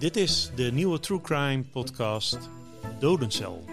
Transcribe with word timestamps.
Dit 0.00 0.16
is 0.16 0.50
de 0.54 0.62
nieuwe 0.72 1.00
True 1.00 1.20
Crime 1.20 1.62
podcast 1.62 2.38
Dodencel. 2.98 3.64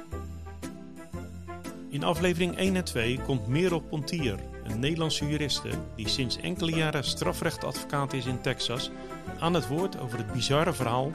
In 1.89 2.03
aflevering 2.03 2.57
1 2.57 2.75
en 2.75 2.83
2 2.83 3.19
komt 3.21 3.47
Merel 3.47 3.79
Pontier, 3.79 4.39
een 4.63 4.79
Nederlandse 4.79 5.27
juriste 5.27 5.69
die 5.95 6.07
sinds 6.07 6.37
enkele 6.37 6.71
jaren 6.71 7.03
strafrechtadvocaat 7.03 8.13
is 8.13 8.25
in 8.25 8.41
Texas, 8.41 8.91
aan 9.39 9.53
het 9.53 9.67
woord 9.67 9.99
over 9.99 10.17
het 10.17 10.31
bizarre 10.31 10.73
verhaal 10.73 11.11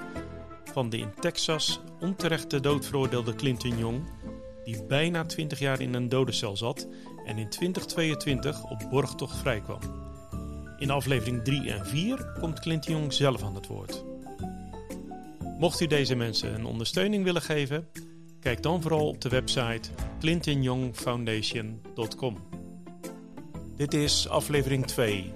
van 0.65 0.89
de 0.91 0.99
in 0.99 1.15
Texas 1.21 1.81
onterecht 2.01 2.51
de 2.51 2.61
dood 2.61 2.87
veroordeelde 2.87 3.35
Clinton 3.35 3.79
Jong, 3.79 4.03
die 4.65 4.85
bijna 4.85 5.25
20 5.25 5.59
jaar 5.59 5.81
in 5.81 5.95
een 5.95 6.09
dodencel 6.09 6.57
zat 6.57 6.89
en 7.25 7.39
in 7.39 7.49
2022 7.49 8.71
op 8.71 8.87
borgtocht 8.91 9.37
vrijkwam. 9.37 9.81
In 10.79 10.91
aflevering 10.91 11.45
3 11.45 11.73
en 11.73 11.87
4 11.87 12.33
komt 12.41 12.61
Clinton 12.61 12.93
Jong 12.93 13.13
zelf 13.13 13.43
aan 13.43 13.55
het 13.55 13.67
woord. 13.67 14.12
Mocht 15.63 15.81
u 15.81 15.87
deze 15.87 16.17
mensen 16.17 16.55
een 16.55 16.65
ondersteuning 16.65 17.25
willen 17.25 17.43
geven, 17.43 17.87
kijk 18.41 18.63
dan 18.63 18.83
vooral 18.83 19.09
op 19.09 19.21
de 19.21 19.29
website 19.29 19.91
clintonyoungfoundation.com. 20.19 22.37
Dit 23.77 23.95
is 23.95 24.29
aflevering 24.29 24.87
2. 24.87 25.33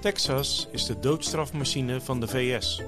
Texas 0.00 0.68
is 0.72 0.86
de 0.86 0.98
doodstrafmachine 0.98 2.00
van 2.00 2.20
de 2.20 2.28
VS. 2.28 2.82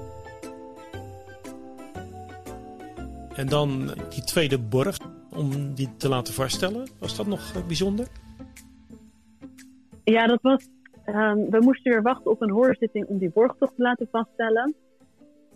En 3.35 3.47
dan 3.47 3.93
die 4.09 4.23
tweede 4.23 4.59
borg, 4.59 4.97
om 5.35 5.73
die 5.73 5.95
te 5.97 6.09
laten 6.09 6.33
vaststellen. 6.33 6.87
Was 6.99 7.15
dat 7.15 7.27
nog 7.27 7.55
eh, 7.55 7.65
bijzonder? 7.65 8.07
Ja, 10.03 10.27
dat 10.27 10.41
was. 10.41 10.67
Ehm, 11.05 11.49
we 11.49 11.59
moesten 11.61 11.91
weer 11.91 12.01
wachten 12.01 12.31
op 12.31 12.41
een 12.41 12.51
hoorzitting 12.51 13.07
om 13.07 13.17
die 13.17 13.29
borgtocht 13.29 13.75
te 13.75 13.81
laten 13.81 14.07
vaststellen. 14.11 14.75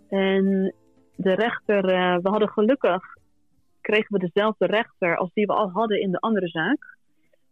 En 0.09 0.73
de 1.15 1.33
rechter, 1.33 1.89
uh, 1.89 2.17
we 2.21 2.29
hadden 2.29 2.49
gelukkig, 2.49 3.03
kregen 3.81 4.13
we 4.13 4.29
dezelfde 4.31 4.65
rechter 4.65 5.17
als 5.17 5.33
die 5.33 5.45
we 5.45 5.53
al 5.53 5.69
hadden 5.69 6.01
in 6.01 6.11
de 6.11 6.19
andere 6.19 6.47
zaak. 6.47 6.97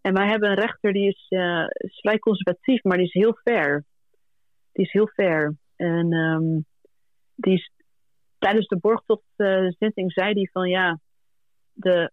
En 0.02 0.14
wij 0.14 0.28
hebben 0.28 0.50
een 0.50 0.60
rechter 0.60 0.94
die 0.94 1.08
is, 1.08 1.26
is 1.72 2.00
vrij 2.00 2.20
conservatief, 2.20 2.84
maar 2.84 2.98
die 2.98 3.06
is 3.06 3.14
heel 3.14 3.34
fair. 3.44 3.84
Die 4.72 4.86
is 4.86 4.92
heel 4.92 5.08
fair. 5.08 5.56
En 5.76 6.14
um, 6.14 6.66
die 7.36 7.54
is, 7.54 7.72
tijdens 8.38 8.68
de 8.68 8.78
borgtochtzitting 8.78 10.08
uh, 10.08 10.16
zei 10.16 10.34
hij 10.34 10.50
van 10.52 10.70
ja, 10.70 11.00
de, 11.74 12.12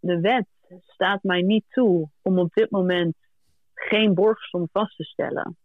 de 0.00 0.20
wet 0.20 0.46
staat 0.86 1.22
mij 1.22 1.42
niet 1.42 1.64
toe 1.68 2.08
om 2.22 2.38
op 2.38 2.52
dit 2.54 2.70
moment 2.70 3.16
geen 3.74 4.14
borgsom 4.14 4.68
vast 4.72 4.96
te 4.96 5.04
stellen. 5.04 5.56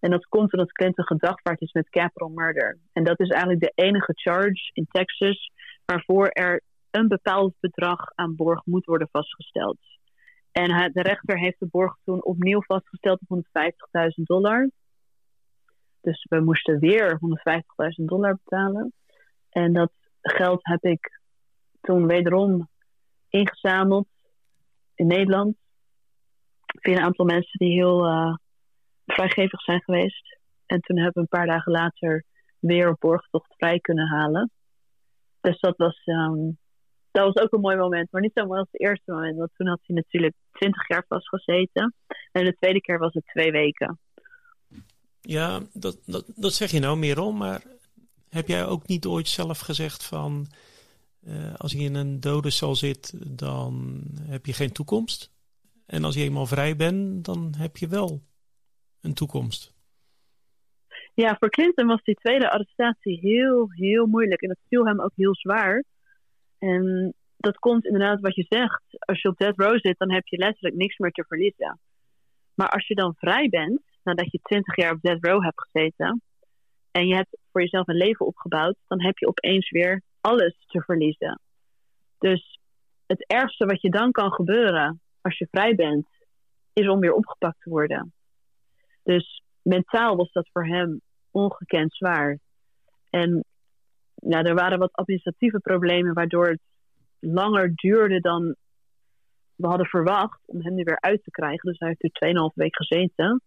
En 0.00 0.10
dat 0.10 0.26
komt 0.26 0.52
omdat 0.52 0.72
Clinton 0.72 1.04
gedagvaard 1.04 1.60
is 1.60 1.72
met 1.72 1.88
capital 1.88 2.28
murder. 2.28 2.78
En 2.92 3.04
dat 3.04 3.20
is 3.20 3.28
eigenlijk 3.28 3.60
de 3.60 3.72
enige 3.74 4.12
charge 4.14 4.70
in 4.72 4.86
Texas 4.90 5.50
waarvoor 5.84 6.28
er 6.28 6.62
een 6.90 7.08
bepaald 7.08 7.54
bedrag 7.60 8.00
aan 8.14 8.36
borg 8.36 8.64
moet 8.64 8.84
worden 8.84 9.08
vastgesteld. 9.10 9.78
En 10.52 10.92
de 10.92 11.02
rechter 11.02 11.38
heeft 11.38 11.58
de 11.58 11.66
borg 11.66 11.96
toen 12.04 12.24
opnieuw 12.24 12.62
vastgesteld 12.62 13.20
op 13.26 13.42
150.000 13.42 13.42
dollar. 14.14 14.70
Dus 16.00 16.26
we 16.28 16.40
moesten 16.40 16.78
weer 16.78 17.18
150.000 18.00 18.04
dollar 18.04 18.38
betalen. 18.44 18.92
En 19.50 19.72
dat 19.72 19.92
geld 20.20 20.60
heb 20.62 20.84
ik 20.84 21.20
toen 21.80 22.06
wederom 22.06 22.68
ingezameld 23.28 24.08
in 24.94 25.06
Nederland. 25.06 25.56
Via 26.66 26.96
een 26.96 27.02
aantal 27.02 27.24
mensen 27.24 27.58
die 27.58 27.72
heel 27.72 28.06
uh, 28.06 28.34
vrijgevig 29.12 29.62
zijn 29.62 29.82
geweest. 29.82 30.38
En 30.66 30.80
toen 30.80 30.96
hebben 30.96 31.14
we 31.14 31.20
een 31.20 31.38
paar 31.38 31.46
dagen 31.46 31.72
later 31.72 32.24
weer 32.58 32.88
op 32.88 33.00
borgtocht 33.00 33.54
vrij 33.56 33.80
kunnen 33.80 34.08
halen. 34.08 34.50
Dus 35.40 35.60
dat 35.60 35.76
was, 35.76 36.02
um, 36.04 36.58
dat 37.10 37.34
was 37.34 37.42
ook 37.42 37.52
een 37.52 37.60
mooi 37.60 37.76
moment. 37.76 38.08
Maar 38.10 38.20
niet 38.20 38.32
zo 38.34 38.46
mooi 38.46 38.58
als 38.58 38.68
het 38.70 38.80
eerste 38.80 39.12
moment. 39.12 39.36
Want 39.36 39.50
toen 39.54 39.66
had 39.66 39.80
hij 39.82 39.96
natuurlijk 39.96 40.34
20 40.52 40.88
jaar 40.88 41.04
vastgezeten. 41.08 41.94
En 42.32 42.44
de 42.44 42.54
tweede 42.54 42.80
keer 42.80 42.98
was 42.98 43.12
het 43.12 43.26
twee 43.26 43.50
weken. 43.50 43.98
Ja, 45.20 45.60
dat, 45.72 45.98
dat, 46.06 46.24
dat 46.36 46.52
zeg 46.52 46.70
je 46.70 46.80
nou 46.80 46.98
meer 46.98 47.20
om. 47.20 47.36
Maar 47.36 47.62
heb 48.28 48.48
jij 48.48 48.66
ook 48.66 48.86
niet 48.86 49.06
ooit 49.06 49.28
zelf 49.28 49.58
gezegd 49.58 50.04
van... 50.04 50.46
Uh, 51.28 51.54
als 51.56 51.72
je 51.72 51.78
in 51.78 51.94
een 51.94 52.20
dodencel 52.20 52.74
zit, 52.74 53.12
dan 53.38 54.02
heb 54.22 54.46
je 54.46 54.52
geen 54.52 54.72
toekomst. 54.72 55.30
En 55.86 56.04
als 56.04 56.14
je 56.14 56.22
eenmaal 56.22 56.46
vrij 56.46 56.76
bent, 56.76 57.24
dan 57.24 57.54
heb 57.56 57.76
je 57.76 57.88
wel 57.88 58.22
een 59.00 59.14
toekomst. 59.14 59.72
Ja, 61.14 61.36
voor 61.38 61.50
Clinton 61.50 61.86
was 61.86 62.02
die 62.02 62.14
tweede 62.14 62.50
arrestatie 62.50 63.18
heel, 63.18 63.70
heel 63.70 64.06
moeilijk. 64.06 64.42
En 64.42 64.48
dat 64.48 64.58
viel 64.68 64.86
hem 64.86 65.00
ook 65.00 65.12
heel 65.14 65.34
zwaar. 65.34 65.84
En 66.58 67.14
dat 67.36 67.58
komt 67.58 67.84
inderdaad 67.84 68.20
wat 68.20 68.34
je 68.34 68.46
zegt. 68.48 68.82
Als 68.98 69.22
je 69.22 69.28
op 69.28 69.38
death 69.38 69.56
row 69.56 69.78
zit, 69.80 69.98
dan 69.98 70.12
heb 70.12 70.26
je 70.26 70.36
letterlijk 70.36 70.74
niks 70.74 70.98
meer 70.98 71.10
te 71.10 71.24
verliezen. 71.28 71.80
Maar 72.54 72.68
als 72.68 72.86
je 72.86 72.94
dan 72.94 73.14
vrij 73.14 73.48
bent, 73.48 73.82
nadat 74.02 74.30
je 74.30 74.38
twintig 74.42 74.76
jaar 74.76 74.92
op 74.92 75.00
death 75.00 75.24
row 75.24 75.42
hebt 75.42 75.62
gezeten... 75.62 76.22
en 76.90 77.06
je 77.06 77.14
hebt 77.14 77.38
voor 77.52 77.60
jezelf 77.60 77.88
een 77.88 77.96
leven 77.96 78.26
opgebouwd... 78.26 78.76
dan 78.88 79.02
heb 79.02 79.18
je 79.18 79.28
opeens 79.28 79.70
weer 79.70 80.02
alles 80.20 80.64
te 80.66 80.82
verliezen. 80.82 81.40
Dus 82.18 82.58
het 83.06 83.26
ergste 83.26 83.64
wat 83.66 83.80
je 83.80 83.90
dan 83.90 84.10
kan 84.10 84.32
gebeuren 84.32 85.00
als 85.20 85.38
je 85.38 85.48
vrij 85.50 85.74
bent... 85.74 86.08
is 86.72 86.88
om 86.88 87.00
weer 87.00 87.14
opgepakt 87.14 87.60
te 87.60 87.70
worden. 87.70 88.12
Dus 89.02 89.42
mentaal 89.62 90.16
was 90.16 90.32
dat 90.32 90.48
voor 90.52 90.66
hem 90.66 91.00
ongekend 91.30 91.94
zwaar. 91.94 92.38
En 93.10 93.44
nou, 94.14 94.46
er 94.46 94.54
waren 94.54 94.78
wat 94.78 94.92
administratieve 94.92 95.58
problemen 95.58 96.14
waardoor 96.14 96.48
het 96.48 96.60
langer 97.18 97.74
duurde 97.74 98.20
dan 98.20 98.56
we 99.60 99.66
hadden 99.66 99.86
verwacht 99.86 100.40
om 100.46 100.62
hem 100.62 100.74
nu 100.74 100.82
weer 100.82 101.00
uit 101.00 101.22
te 101.24 101.30
krijgen. 101.30 101.68
Dus 101.68 101.78
hij 101.78 101.88
heeft 101.88 102.22
er 102.22 102.50
2,5 102.50 102.54
week 102.54 102.76
gezeten. 102.76 103.42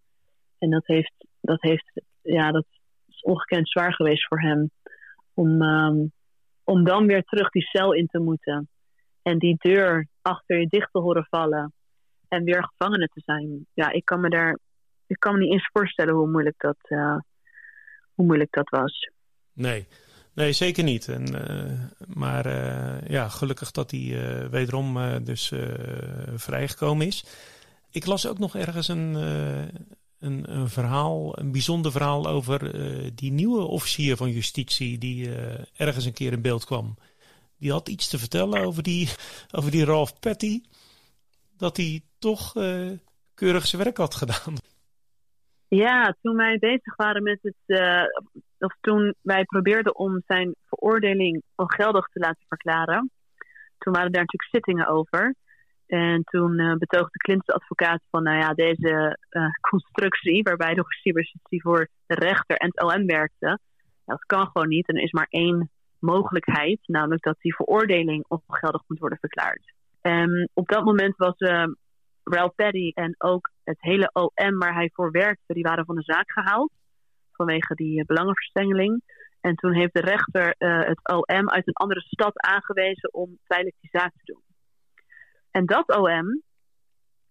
En 0.58 0.70
dat 0.70 0.86
heeft, 0.86 1.14
dat 1.42 1.62
heeft, 1.62 2.02
ja, 2.22 2.52
dat 2.52 2.66
is 3.08 3.22
ongekend 3.22 3.70
zwaar 3.70 3.94
geweest 3.94 4.28
voor 4.28 4.42
hem. 4.42 4.72
Om, 5.34 5.62
um, 5.62 6.12
om 6.64 6.84
dan 6.84 7.08
weer 7.08 7.24
terug 7.24 7.50
die 7.50 7.62
cel 7.62 7.94
in 7.94 8.08
te 8.08 8.20
moeten. 8.20 8.70
En 9.22 9.38
die 9.38 9.56
deur 9.58 10.08
achter 10.22 10.60
je 10.60 10.68
dicht 10.68 10.92
te 10.92 11.00
horen 11.00 11.28
vallen. 11.30 11.74
En 12.28 12.44
weer 12.44 12.64
gevangene 12.64 13.08
te 13.08 13.22
zijn. 13.26 13.66
Ja, 13.74 13.92
ik 13.92 14.06
kan 14.06 14.20
me 14.20 14.30
daar 14.30 14.60
ik 15.08 15.20
kan 15.20 15.34
me 15.34 15.40
niet 15.40 15.52
eens 15.52 15.70
voorstellen 15.74 16.14
hoe 16.14 16.30
moeilijk 16.30 16.56
dat, 16.58 16.78
uh, 16.90 17.18
hoe 18.14 18.26
moeilijk 18.26 18.52
dat 18.52 18.70
was. 18.70 19.10
Nee, 19.54 19.88
nee 20.34 20.52
zeker 20.52 20.84
niet. 20.84 21.08
En, 21.08 21.36
uh, 21.36 21.72
maar 22.16 22.46
uh, 22.46 23.10
ja, 23.10 23.30
gelukkig 23.30 23.72
dat 23.72 23.92
hij 23.92 24.50
wederom 24.50 24.98
dus 25.24 25.54
vrijgekomen 26.36 27.08
is. 27.08 27.26
Ik 27.92 28.06
las 28.06 28.28
ook 28.28 28.40
nog 28.40 28.56
ergens 28.56 28.88
een, 28.88 29.14
een, 30.20 30.56
een, 30.56 30.70
verhaal, 30.70 31.40
een 31.40 31.52
bijzonder 31.52 31.92
verhaal 31.92 32.28
over 32.28 32.72
die 33.16 33.32
nieuwe 33.32 33.62
officier 33.62 34.16
van 34.16 34.32
justitie 34.32 34.98
die 34.98 35.30
ergens 35.76 36.06
een 36.06 36.14
keer 36.14 36.32
in 36.32 36.42
beeld 36.42 36.66
kwam. 36.66 36.98
Die 37.58 37.72
had 37.72 37.90
iets 37.90 38.08
te 38.08 38.20
vertellen 38.20 38.66
over 38.66 38.84
die, 38.84 39.10
over 39.52 39.72
die 39.72 39.86
Ralph 39.86 40.20
Petty. 40.20 40.62
Dat 41.58 41.78
hij 41.78 42.02
toch 42.20 42.54
keurig 43.34 43.68
zijn 43.68 43.84
werk 43.84 43.98
had 43.98 44.16
gedaan. 44.16 44.56
Ja, 45.76 46.16
toen 46.22 46.36
wij 46.36 46.58
bezig 46.60 46.96
waren 46.96 47.24
met 47.24 47.40
het. 47.42 47.56
Uh, 47.66 48.04
of 48.60 48.76
toen 48.82 49.14
wij 49.22 49.44
probeerden 49.44 49.96
om 49.96 50.22
zijn 50.26 50.56
veroordeling 50.66 51.44
ongeldig 51.56 52.08
te 52.08 52.20
laten 52.20 52.46
verklaren. 52.48 53.12
Toen 53.78 53.94
waren 53.94 54.12
daar 54.12 54.22
natuurlijk 54.22 54.52
zittingen 54.52 54.88
over. 54.88 55.36
En 55.88 56.24
toen 56.24 56.60
uh, 56.60 56.74
betoogde 56.74 57.18
Clinton's 57.18 57.62
advocaat 57.62 58.02
van, 58.10 58.24
nou 58.24 58.38
ja, 58.38 58.54
deze 58.54 59.18
uh, 59.30 59.46
constructie, 59.70 60.44
waarbij 60.44 60.74
de 60.74 60.82
officierbestuursie 60.82 61.62
voor 61.62 61.88
de 62.06 62.16
rechter 62.16 62.58
en 62.58 62.72
het 62.74 62.84
OM 62.84 63.06
werkte, 63.06 63.60
dat 64.06 64.26
kan 64.26 64.48
gewoon 64.48 64.68
niet. 64.68 64.88
En 64.88 64.96
er 64.96 65.04
is 65.04 65.12
maar 65.12 65.28
één 65.30 65.70
mogelijkheid, 66.00 66.80
namelijk 66.86 67.24
dat 67.24 67.36
die 67.40 67.56
veroordeling 67.56 68.26
ongeldig 68.28 68.84
moet 68.88 69.00
worden 69.00 69.20
verklaard. 69.20 69.74
En 70.02 70.50
op 70.54 70.68
dat 70.68 70.84
moment 70.84 71.18
was 71.18 71.36
Ralph 72.24 72.56
Petty 72.56 72.92
en 72.94 73.16
ook 73.18 73.53
het 73.64 73.82
hele 73.82 74.10
OM 74.14 74.58
waar 74.60 74.74
hij 74.74 74.90
voor 74.94 75.12
werkte, 75.12 75.54
die 75.54 75.64
waren 75.64 75.86
van 75.86 75.96
de 75.96 76.04
zaak 76.04 76.32
gehaald. 76.32 76.72
Vanwege 77.32 77.76
die 77.76 78.00
uh, 78.00 78.06
belangenverstrengeling. 78.06 79.02
En 79.42 79.56
toen 79.56 79.74
heeft 79.74 79.94
de 79.94 80.02
rechter 80.02 80.56
uh, 80.58 80.80
het 80.88 81.10
OM 81.10 81.50
uit 81.50 81.68
een 81.68 81.74
andere 81.74 82.02
stad 82.02 82.40
aangewezen 82.40 83.14
om 83.14 83.40
tijdelijk 83.48 83.76
die 83.80 83.90
zaak 83.90 84.12
te 84.12 84.24
doen. 84.24 84.44
En 85.52 85.66
dat 85.66 85.98
OM, 85.98 86.42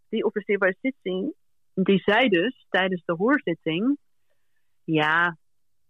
die 0.09 0.25
officier 0.25 0.59
van 0.59 0.69
justitie, 0.69 1.35
die 1.75 1.99
zei 1.99 2.29
dus 2.29 2.67
tijdens 2.69 3.05
de 3.05 3.15
hoorzitting: 3.15 3.99
Ja, 4.85 5.37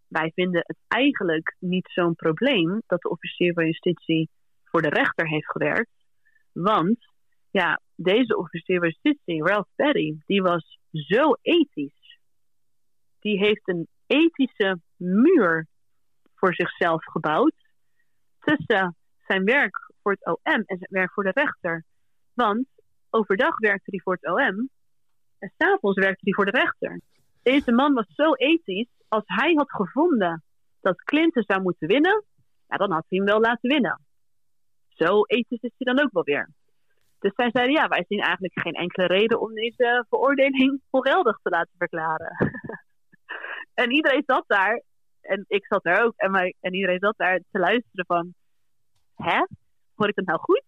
wij 0.08 0.30
vinden 0.34 0.62
het 0.66 0.78
eigenlijk 0.88 1.56
niet 1.58 1.90
zo'n 1.90 2.14
probleem 2.14 2.82
dat 2.86 3.00
de 3.00 3.08
officier 3.08 3.52
van 3.52 3.66
justitie 3.66 4.30
voor 4.64 4.82
de 4.82 4.88
rechter 4.88 5.28
heeft 5.28 5.50
gewerkt. 5.50 6.04
Want 6.52 6.98
ja, 7.50 7.80
deze 8.02 8.37
officier 8.37 8.78
van 8.78 8.88
justitie, 8.88 9.44
Ralph 9.44 9.69
Perry, 9.75 10.22
die 10.26 10.43
was 10.43 10.78
zo 10.90 11.37
ethisch. 11.43 12.19
Die 13.20 13.38
heeft 13.38 13.69
een 13.69 13.88
ethische 14.06 14.81
muur 14.96 15.66
voor 16.34 16.54
zichzelf 16.54 17.04
gebouwd 17.04 17.54
tussen 18.38 18.96
zijn 19.26 19.44
werk 19.44 19.90
voor 20.02 20.12
het 20.12 20.26
OM 20.26 20.62
en 20.66 20.78
zijn 20.78 20.90
werk 20.90 21.12
voor 21.12 21.25
de 21.25 21.31
rechter. 21.34 21.84
Want 22.34 22.66
overdag 23.10 23.58
werkte 23.58 23.90
hij 23.90 24.00
voor 24.00 24.19
het 24.20 24.31
OM 24.31 24.70
en 25.38 25.52
s'avonds 25.58 25.98
werkte 25.98 26.25
hij 26.25 26.32
voor 26.32 26.44
de 26.44 26.58
rechter. 26.58 27.00
Deze 27.43 27.72
man 27.72 27.94
was 27.94 28.06
zo 28.14 28.34
ethisch, 28.34 28.90
als 29.08 29.25
hij 29.26 29.52
had 29.55 29.70
gevonden 29.70 30.43
dat 30.81 31.02
Clinton 31.02 31.43
zou 31.46 31.62
moeten 31.62 31.88
winnen, 31.88 32.25
ja, 32.69 32.76
dan 32.76 32.93
had 32.93 33.05
hij 33.08 33.19
hem 33.19 33.26
wel 33.26 33.40
laten 33.40 33.70
winnen. 33.70 34.00
Zo 34.88 35.25
ethisch 35.25 35.62
is 35.62 35.72
hij 35.78 35.94
dan 35.94 36.05
ook 36.05 36.12
wel 36.12 36.22
weer. 36.22 36.50
Dus 37.22 37.34
zij 37.34 37.50
zeiden, 37.50 37.74
ja, 37.74 37.88
wij 37.88 38.04
zien 38.08 38.20
eigenlijk 38.20 38.60
geen 38.60 38.74
enkele 38.74 39.06
reden 39.06 39.40
om 39.40 39.54
deze 39.54 40.04
veroordeling 40.08 40.80
ongeldig 40.90 41.38
te 41.42 41.50
laten 41.50 41.74
verklaren. 41.78 42.36
en 43.82 43.90
iedereen 43.90 44.22
zat 44.26 44.44
daar, 44.46 44.82
en 45.20 45.44
ik 45.48 45.66
zat 45.66 45.82
daar 45.82 46.04
ook, 46.04 46.12
en, 46.16 46.54
en 46.60 46.74
iedereen 46.74 46.98
zat 46.98 47.16
daar 47.16 47.40
te 47.50 47.58
luisteren 47.58 48.06
van, 48.06 48.34
hè? 49.14 49.46
Hoor 49.94 50.08
ik 50.08 50.16
het 50.16 50.26
nou 50.26 50.38
goed? 50.38 50.62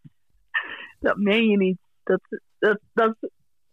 Dat 1.07 1.17
meen 1.17 1.49
je 1.49 1.57
niet. 1.57 1.79
Dat, 2.03 2.21
dat, 2.59 2.79
dat, 2.93 3.17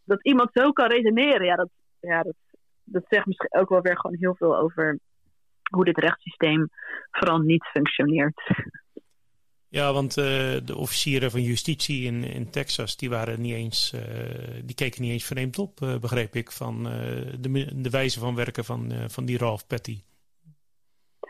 dat 0.03 0.23
iemand 0.23 0.49
zo 0.53 0.71
kan 0.71 0.87
redeneren, 0.87 1.45
ja, 1.45 1.55
dat, 1.55 1.69
ja, 1.99 2.23
dat, 2.23 2.35
dat 2.83 3.03
zegt 3.07 3.25
misschien 3.25 3.53
ook 3.53 3.69
wel 3.69 3.81
weer 3.81 3.97
gewoon 3.97 4.17
heel 4.19 4.35
veel 4.35 4.57
over 4.57 4.99
hoe 5.69 5.85
dit 5.85 5.97
rechtssysteem 5.97 6.69
vooral 7.11 7.39
niet 7.39 7.63
functioneert. 7.63 8.41
Ja, 9.71 9.93
want 9.93 10.17
uh, 10.17 10.25
de 10.63 10.75
officieren 10.75 11.31
van 11.31 11.41
justitie 11.41 12.05
in, 12.05 12.23
in 12.23 12.49
Texas, 12.49 12.97
die 12.97 13.09
waren 13.09 13.41
niet 13.41 13.53
eens, 13.53 13.93
uh, 13.95 14.01
die 14.63 14.75
keken 14.75 15.01
niet 15.01 15.11
eens 15.11 15.25
vreemd 15.25 15.59
op, 15.59 15.79
uh, 15.81 15.97
begreep 15.97 16.35
ik, 16.35 16.51
van 16.51 16.83
de, 17.39 17.81
de 17.81 17.89
wijze 17.89 18.19
van 18.19 18.35
werken 18.35 18.65
van, 18.65 18.91
van 19.07 19.25
die 19.25 19.37
Ralph 19.37 19.67
Petty. 19.67 20.01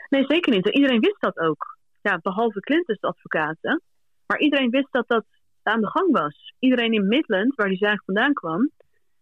Nee, 0.10 0.26
zeker 0.28 0.54
niet. 0.54 0.68
Iedereen 0.68 1.00
wist 1.00 1.22
dat 1.22 1.38
ook. 1.38 1.78
Ja, 2.02 2.20
behalve 2.22 2.60
Clinton's 2.60 3.02
advocaten. 3.02 3.82
Maar 4.26 4.40
iedereen 4.40 4.70
wist 4.70 4.92
dat 4.92 5.08
dat 5.08 5.26
aan 5.64 5.82
de 5.82 5.90
gang 5.90 6.12
was. 6.12 6.54
Iedereen 6.60 6.94
in 6.94 7.08
Midland, 7.08 7.56
waar 7.56 7.68
die 7.68 7.78
zaak 7.78 8.02
vandaan 8.06 8.34
kwam, 8.34 8.72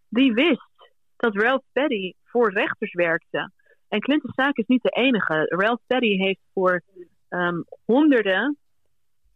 die 0.08 0.32
wist 0.32 0.90
dat 1.16 1.36
Ralph 1.36 1.64
Petty 1.72 2.12
voor 2.24 2.52
rechters 2.52 2.92
werkte. 2.92 3.52
En 3.88 4.00
Clinton's 4.00 4.34
zaak 4.34 4.56
is 4.56 4.66
niet 4.66 4.82
de 4.82 4.90
enige. 4.90 5.46
Ralph 5.48 5.80
Petty 5.86 6.16
heeft 6.16 6.40
voor 6.52 6.82
um, 7.28 7.64
honderden 7.84 8.58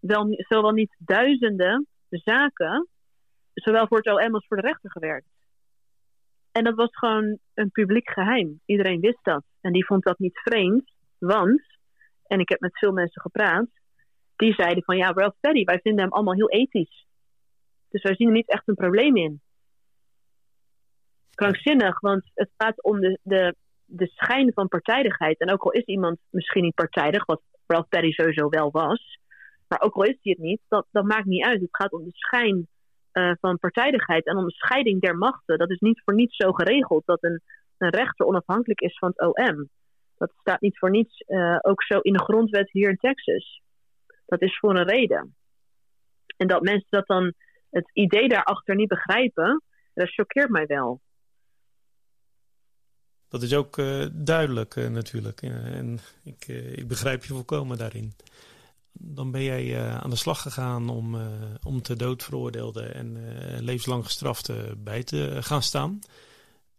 wel, 0.07 0.27
zowel 0.49 0.71
niet 0.71 0.97
duizenden 0.99 1.87
zaken, 2.09 2.89
zowel 3.55 3.87
voor 3.87 3.99
het 3.99 4.07
OM 4.07 4.35
als 4.35 4.47
voor 4.47 4.57
de 4.57 4.67
rechter 4.67 4.91
gewerkt. 4.91 5.29
En 6.53 6.65
dat 6.65 6.75
was 6.75 6.97
gewoon 6.97 7.39
een 7.55 7.71
publiek 7.71 8.11
geheim. 8.11 8.61
Iedereen 8.65 9.01
wist 9.01 9.19
dat. 9.23 9.45
En 9.61 9.73
die 9.73 9.87
vond 9.87 10.05
dat 10.05 10.19
niet 10.19 10.39
vreemd, 10.39 10.91
want, 11.19 11.63
en 12.27 12.41
ik 12.41 12.49
heb 12.49 12.61
met 12.61 12.79
veel 12.79 12.93
mensen 12.93 13.23
gepraat, 13.23 13.67
die 14.37 14.55
zeiden 14.55 14.85
van 14.85 14.97
ja, 14.97 15.13
Ralph 15.13 15.37
Petty, 15.41 15.65
wij 15.65 15.81
vinden 15.83 16.05
hem 16.05 16.13
allemaal 16.13 16.35
heel 16.35 16.51
ethisch. 16.51 17.07
Dus 17.89 18.03
wij 18.03 18.15
zien 18.15 18.27
er 18.27 18.33
niet 18.33 18.51
echt 18.51 18.69
een 18.69 18.75
probleem 18.75 19.17
in. 19.17 19.41
Krankzinnig, 21.35 22.01
want 22.01 22.31
het 22.35 22.51
gaat 22.57 22.83
om 22.83 23.01
de, 23.01 23.19
de, 23.23 23.55
de 23.85 24.07
schijn 24.07 24.53
van 24.53 24.69
partijdigheid. 24.69 25.39
En 25.39 25.51
ook 25.51 25.63
al 25.63 25.71
is 25.71 25.85
iemand 25.85 26.19
misschien 26.31 26.63
niet 26.63 26.75
partijdig, 26.75 27.25
wat 27.25 27.43
Ralph 27.67 27.89
Petty 27.89 28.11
sowieso 28.11 28.49
wel 28.49 28.71
was, 28.71 29.19
maar 29.75 29.87
ook 29.87 29.95
al 29.95 30.03
is 30.03 30.19
hij 30.23 30.33
het 30.33 30.39
niet, 30.39 30.61
dat, 30.69 30.87
dat 30.91 31.05
maakt 31.05 31.27
niet 31.27 31.45
uit. 31.45 31.61
Het 31.61 31.77
gaat 31.77 31.93
om 31.93 32.05
de 32.05 32.13
schijn 32.13 32.69
uh, 33.13 33.33
van 33.41 33.59
partijdigheid 33.59 34.27
en 34.27 34.37
om 34.37 34.45
de 34.45 34.53
scheiding 34.53 35.01
der 35.01 35.17
machten. 35.17 35.59
Dat 35.59 35.71
is 35.71 35.81
niet 35.81 36.03
voor 36.05 36.15
niets 36.15 36.37
zo 36.37 36.53
geregeld 36.53 37.07
dat 37.07 37.23
een, 37.23 37.43
een 37.79 37.91
rechter 37.91 38.27
onafhankelijk 38.27 38.81
is 38.81 38.99
van 38.99 39.13
het 39.15 39.21
OM. 39.21 39.69
Dat 40.17 40.33
staat 40.41 40.61
niet 40.61 40.79
voor 40.79 40.91
niets 40.91 41.25
uh, 41.27 41.59
ook 41.61 41.83
zo 41.83 41.99
in 41.99 42.13
de 42.13 42.23
grondwet 42.23 42.71
hier 42.71 42.89
in 42.89 42.97
Texas. 42.97 43.63
Dat 44.27 44.43
is 44.43 44.59
voor 44.59 44.77
een 44.77 44.89
reden. 44.89 45.35
En 46.37 46.47
dat 46.47 46.63
mensen 46.63 46.91
dat 46.91 47.07
dan 47.07 47.33
het 47.71 47.91
idee 47.93 48.29
daarachter 48.29 48.75
niet 48.75 48.89
begrijpen, 48.89 49.63
dat 49.95 50.15
choqueert 50.15 50.51
mij 50.51 50.67
wel. 50.67 51.01
Dat 53.29 53.43
is 53.43 53.55
ook 53.55 53.77
uh, 53.77 54.07
duidelijk 54.13 54.75
natuurlijk. 54.75 55.43
en 55.43 55.99
ik, 56.25 56.49
ik 56.77 56.89
begrijp 56.89 57.25
je 57.25 57.35
volkomen 57.35 57.79
daarin 57.79 58.13
dan 58.99 59.31
ben 59.31 59.43
jij 59.43 59.65
uh, 59.65 59.97
aan 59.97 60.11
de 60.11 60.17
slag 60.17 60.43
gegaan 60.43 60.89
om, 60.89 61.15
uh, 61.15 61.23
om 61.67 61.83
te 61.83 61.97
dood 61.97 62.23
veroordeelde 62.23 62.83
en 62.83 63.17
uh, 63.17 63.61
levenslang 63.61 64.05
gestrafte 64.05 64.75
bij 64.79 65.03
te 65.03 65.39
gaan 65.41 65.63
staan. 65.63 65.99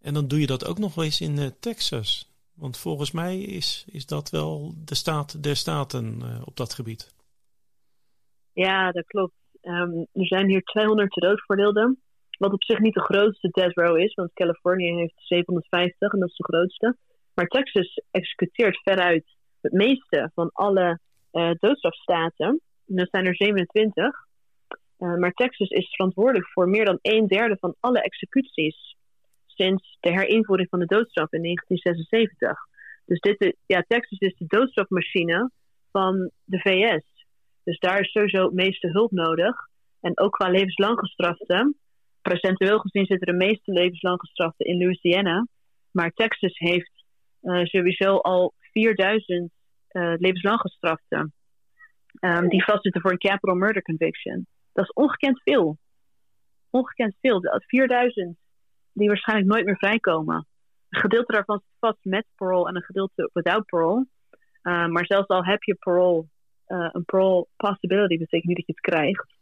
En 0.02 0.14
dan 0.14 0.28
doe 0.28 0.40
je 0.40 0.48
dat 0.48 0.66
ook 0.66 0.78
nog 0.78 0.98
eens 0.98 1.22
in 1.22 1.54
Texas. 1.60 2.34
Want 2.54 2.78
volgens 2.78 3.12
mij 3.12 3.40
is, 3.40 3.86
is 3.92 4.06
dat 4.06 4.30
wel 4.30 4.74
de 4.86 4.96
staat 4.96 5.44
der 5.44 5.56
staten 5.56 6.22
op 6.46 6.58
dat 6.58 6.74
gebied. 6.74 7.16
Ja, 8.54 8.92
dat 8.92 9.06
klopt. 9.06 9.34
Um, 9.62 10.08
er 10.12 10.28
zijn 10.28 10.48
hier 10.48 10.64
200 10.64 11.12
te 11.12 11.20
dood 11.20 11.40
veroordeelden. 11.40 12.00
Wat 12.38 12.54
op 12.54 12.64
zich 12.64 12.80
niet 12.80 12.94
de 12.94 13.02
grootste 13.02 13.50
death 13.52 13.74
row 13.74 13.98
is, 13.98 14.14
want 14.14 14.34
Californië 14.34 14.94
heeft 14.94 15.14
750 15.16 16.14
en 16.14 16.20
dat 16.20 16.30
is 16.30 16.36
de 16.36 16.44
grootste. 16.44 16.98
Maar 17.34 17.48
Texas 17.48 18.02
executeert 18.12 18.82
veruit 18.84 19.26
het 19.62 19.72
meeste 19.72 20.32
van 20.34 20.50
alle 20.54 21.00
doodstrafstaten. 21.60 22.62
En 22.88 22.96
dat 22.96 23.08
zijn 23.12 23.26
er 23.26 23.36
27. 23.36 24.06
Uh, 25.00 25.14
eh, 25.14 25.20
maar 25.20 25.32
Texas 25.32 25.70
is 25.70 25.96
verantwoordelijk 25.96 26.52
voor 26.52 26.70
meer 26.70 26.86
dan 26.86 27.00
een 27.02 27.28
derde 27.28 27.58
van 27.60 27.76
alle 27.80 28.02
executies 28.02 28.96
sinds 29.46 29.98
de 30.00 30.12
herinvoering 30.12 30.70
van 30.70 30.80
de 30.80 30.86
doodstraf 30.86 31.32
in 31.32 31.42
1976. 31.42 32.58
Dus 33.06 33.20
dit, 33.20 33.58
ja, 33.66 33.84
Texas 33.88 34.20
is 34.20 34.36
de 34.38 34.46
doodstrafmachine 34.48 35.52
van 35.92 36.32
de 36.44 36.60
VS. 36.60 37.04
Dus 37.64 37.80
daar 37.80 38.00
is 38.00 38.12
sowieso 38.12 38.44
het 38.44 38.54
meeste 38.54 38.88
hulp 38.88 39.12
nodig. 39.12 39.56
En 40.02 40.20
ook 40.20 40.32
qua 40.32 40.50
levenslang 40.50 41.00
gestraften. 41.00 41.78
Procentueel 42.22 42.80
gezien 42.80 43.06
zitten 43.06 43.28
de 43.28 43.46
meeste 43.46 43.72
levenslang 43.72 44.20
gestraften 44.20 44.66
in 44.66 44.78
Louisiana. 44.78 45.48
Maar 45.92 46.12
Texas 46.12 46.58
heeft 46.58 47.04
uh, 47.42 47.64
sowieso 47.64 48.18
al 48.18 48.54
4000 48.60 49.42
uh, 49.42 49.55
levenslang 50.02 50.60
gestraften. 50.60 51.34
Um, 52.20 52.50
die 52.50 52.64
vastzitten 52.64 53.02
voor 53.02 53.12
een 53.12 53.18
capital 53.18 53.56
murder 53.56 53.82
conviction. 53.82 54.48
Dat 54.74 54.86
is 54.86 54.94
ongekend 54.94 55.42
veel. 55.42 55.78
Ongekend 56.70 57.16
veel. 57.22 57.42
4000 57.68 58.38
die 58.94 59.08
waarschijnlijk 59.08 59.50
nooit 59.50 59.66
meer 59.66 59.78
vrijkomen. 59.78 60.48
Een 60.90 61.00
gedeelte 61.00 61.34
daarvan 61.34 61.60
zit 61.60 61.78
vast 61.80 61.98
met 62.02 62.26
parole 62.36 62.70
en 62.70 62.76
een 62.76 62.82
gedeelte 62.82 63.30
without 63.34 63.66
parole. 63.66 64.08
Uh, 64.64 64.88
maar 64.88 65.06
zelfs 65.06 65.28
al 65.28 65.46
heb 65.46 65.64
je 65.64 65.76
parole, 65.76 66.26
uh, 66.68 66.90
een 66.92 67.06
parole 67.06 67.48
possibility 67.56 68.18
betekent 68.18 68.46
niet 68.46 68.58
dat 68.58 68.66
je 68.66 68.74
het 68.76 68.82
krijgt. 68.82 69.36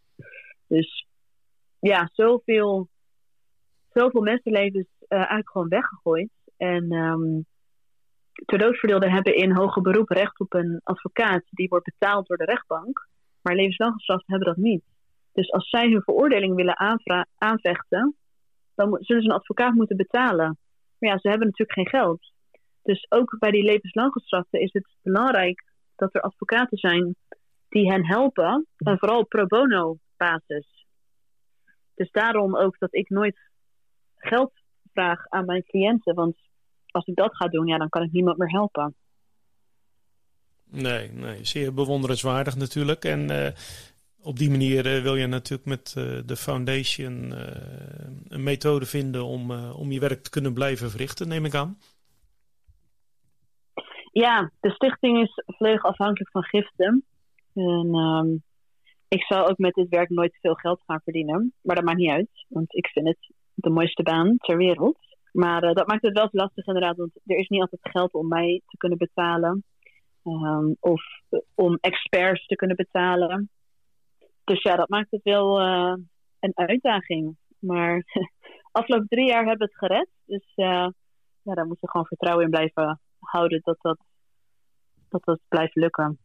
Dus 0.68 1.08
ja, 1.80 2.10
zoveel, 2.14 2.90
zoveel 3.90 4.22
mensenlevens 4.22 4.88
uh, 5.00 5.18
eigenlijk 5.18 5.50
gewoon 5.50 5.68
weggegooid. 5.68 6.32
En 6.58 6.92
um, 6.92 7.46
ter 8.46 8.58
doodverdeelden 8.58 9.12
hebben 9.12 9.36
in 9.36 9.56
hoger 9.56 9.82
beroep 9.82 10.10
recht 10.10 10.40
op 10.40 10.54
een 10.54 10.80
advocaat 10.84 11.44
die 11.50 11.70
wordt 11.70 11.86
betaald 11.86 12.28
door 12.28 12.38
de 12.38 12.46
rechtbank. 12.46 13.08
Maar 13.42 13.56
levenslang 13.56 14.02
hebben 14.26 14.48
dat 14.48 14.58
niet. 14.58 14.84
Dus 15.34 15.52
als 15.52 15.70
zij 15.70 15.90
hun 15.90 16.04
veroordeling 16.04 16.56
willen 16.56 17.04
aanvechten, 17.38 18.16
dan 18.76 18.98
zullen 19.00 19.22
ze 19.24 19.30
een 19.30 19.36
advocaat 19.36 19.74
moeten 19.74 19.98
betalen. 19.98 20.58
Maar 21.00 21.10
ja, 21.10 21.20
ze 21.20 21.30
hebben 21.30 21.48
natuurlijk 21.48 21.80
geen 21.80 22.02
geld. 22.02 22.32
Dus 22.84 23.06
ook 23.10 23.36
bij 23.40 23.52
die 23.52 23.64
levenslang 23.64 24.12
gestraften 24.12 24.60
is 24.60 24.74
het 24.74 24.88
belangrijk 25.02 25.64
dat 25.96 26.14
er 26.16 26.22
advocaten 26.22 26.78
zijn 26.78 27.16
die 27.70 27.92
hen 27.92 28.06
helpen. 28.06 28.68
En 28.78 28.98
vooral 28.98 29.26
pro 29.26 29.46
bono 29.46 29.98
basis. 30.18 30.86
Dus 31.96 32.12
daarom 32.12 32.56
ook 32.56 32.80
dat 32.80 32.94
ik 32.94 33.10
nooit 33.10 33.40
geld 34.16 34.54
vraag 34.94 35.28
aan 35.30 35.46
mijn 35.46 35.64
cliënten. 35.64 36.16
Want 36.16 36.38
als 36.94 37.06
ik 37.06 37.16
dat 37.16 37.36
ga 37.36 37.48
doen, 37.48 37.68
ja, 37.68 37.78
dan 37.78 37.90
kan 37.90 38.04
ik 38.04 38.12
niemand 38.12 38.38
meer 38.38 38.52
helpen. 38.52 38.96
Nee, 40.70 41.12
nee 41.12 41.46
zeer 41.46 41.74
bewonderenswaardig 41.74 42.56
natuurlijk. 42.56 43.06
En 43.06 43.32
uh, 43.32 43.48
op 44.22 44.38
die 44.38 44.50
manier 44.50 44.96
uh, 44.96 45.02
wil 45.02 45.16
je 45.16 45.28
natuurlijk 45.28 45.70
met 45.70 45.96
uh, 45.98 46.20
de 46.26 46.36
foundation 46.36 47.34
een 48.28 48.44
methode 48.44 48.86
vinden 48.86 49.26
om, 49.26 49.52
om 49.52 49.92
je 49.92 50.00
werk 50.00 50.24
te 50.24 50.30
kunnen 50.30 50.54
blijven 50.54 50.90
verrichten, 50.90 51.28
neem 51.28 51.46
ik 51.46 51.56
aan. 51.56 51.78
Ja, 54.12 54.52
de 54.60 54.72
stichting 54.72 55.22
is 55.22 55.44
volledig 55.46 55.84
afhankelijk 55.84 56.32
van 56.32 56.44
giften. 56.44 57.04
En 57.54 57.96
um, 57.96 58.44
ik 59.08 59.24
zal 59.24 59.48
ook 59.48 59.58
met 59.58 59.74
dit 59.74 59.90
werk 59.90 60.10
nooit 60.10 60.38
veel 60.42 60.54
geld 60.54 60.82
gaan 60.86 61.02
verdienen. 61.04 61.54
Maar 61.62 61.76
dat 61.76 61.86
maakt 61.86 61.98
niet 61.98 62.10
uit, 62.10 62.46
want 62.48 62.76
ik 62.76 62.88
vind 62.88 63.08
het 63.08 63.34
de 63.54 63.70
mooiste 63.70 64.04
baan 64.04 64.38
ter 64.38 64.58
wereld. 64.58 64.98
Maar 65.34 65.64
uh, 65.64 65.74
dat 65.74 65.88
maakt 65.88 66.02
het 66.02 66.14
wel 66.14 66.28
lastig 66.32 66.66
inderdaad, 66.66 66.98
want 66.98 67.12
er 67.26 67.38
is 67.38 67.48
niet 67.48 67.62
altijd 67.62 67.92
geld 67.92 68.14
om 68.14 68.28
mij 68.28 68.62
te 68.68 68.78
kunnen 68.78 68.98
betalen. 68.98 69.64
Um, 70.24 70.76
of 70.80 71.02
uh, 71.30 71.40
om 71.56 71.78
experts 71.82 72.46
te 72.46 72.56
kunnen 72.56 72.76
betalen. 72.76 73.50
Dus 74.44 74.62
ja, 74.62 74.76
dat 74.76 74.90
maakt 74.90 75.12
het 75.12 75.24
wel 75.24 75.62
uh, 75.62 75.96
een 76.40 76.52
uitdaging. 76.56 77.38
Maar 77.60 78.04
afgelopen 78.72 79.08
drie 79.08 79.28
jaar 79.28 79.46
hebben 79.46 79.68
we 79.68 79.74
het 79.74 79.78
gered. 79.78 80.10
Dus 80.26 80.52
ja, 80.56 80.94
daar 81.44 81.66
moeten 81.66 81.86
we 81.86 81.92
gewoon 81.92 82.06
vertrouwen 82.06 82.46
in 82.46 82.52
blijven 82.52 83.02
houden 83.20 83.62
dat 83.64 83.78
dat, 83.82 83.98
dat 85.10 85.24
dat 85.24 85.40
blijft 85.48 85.76
lukken. 85.76 86.20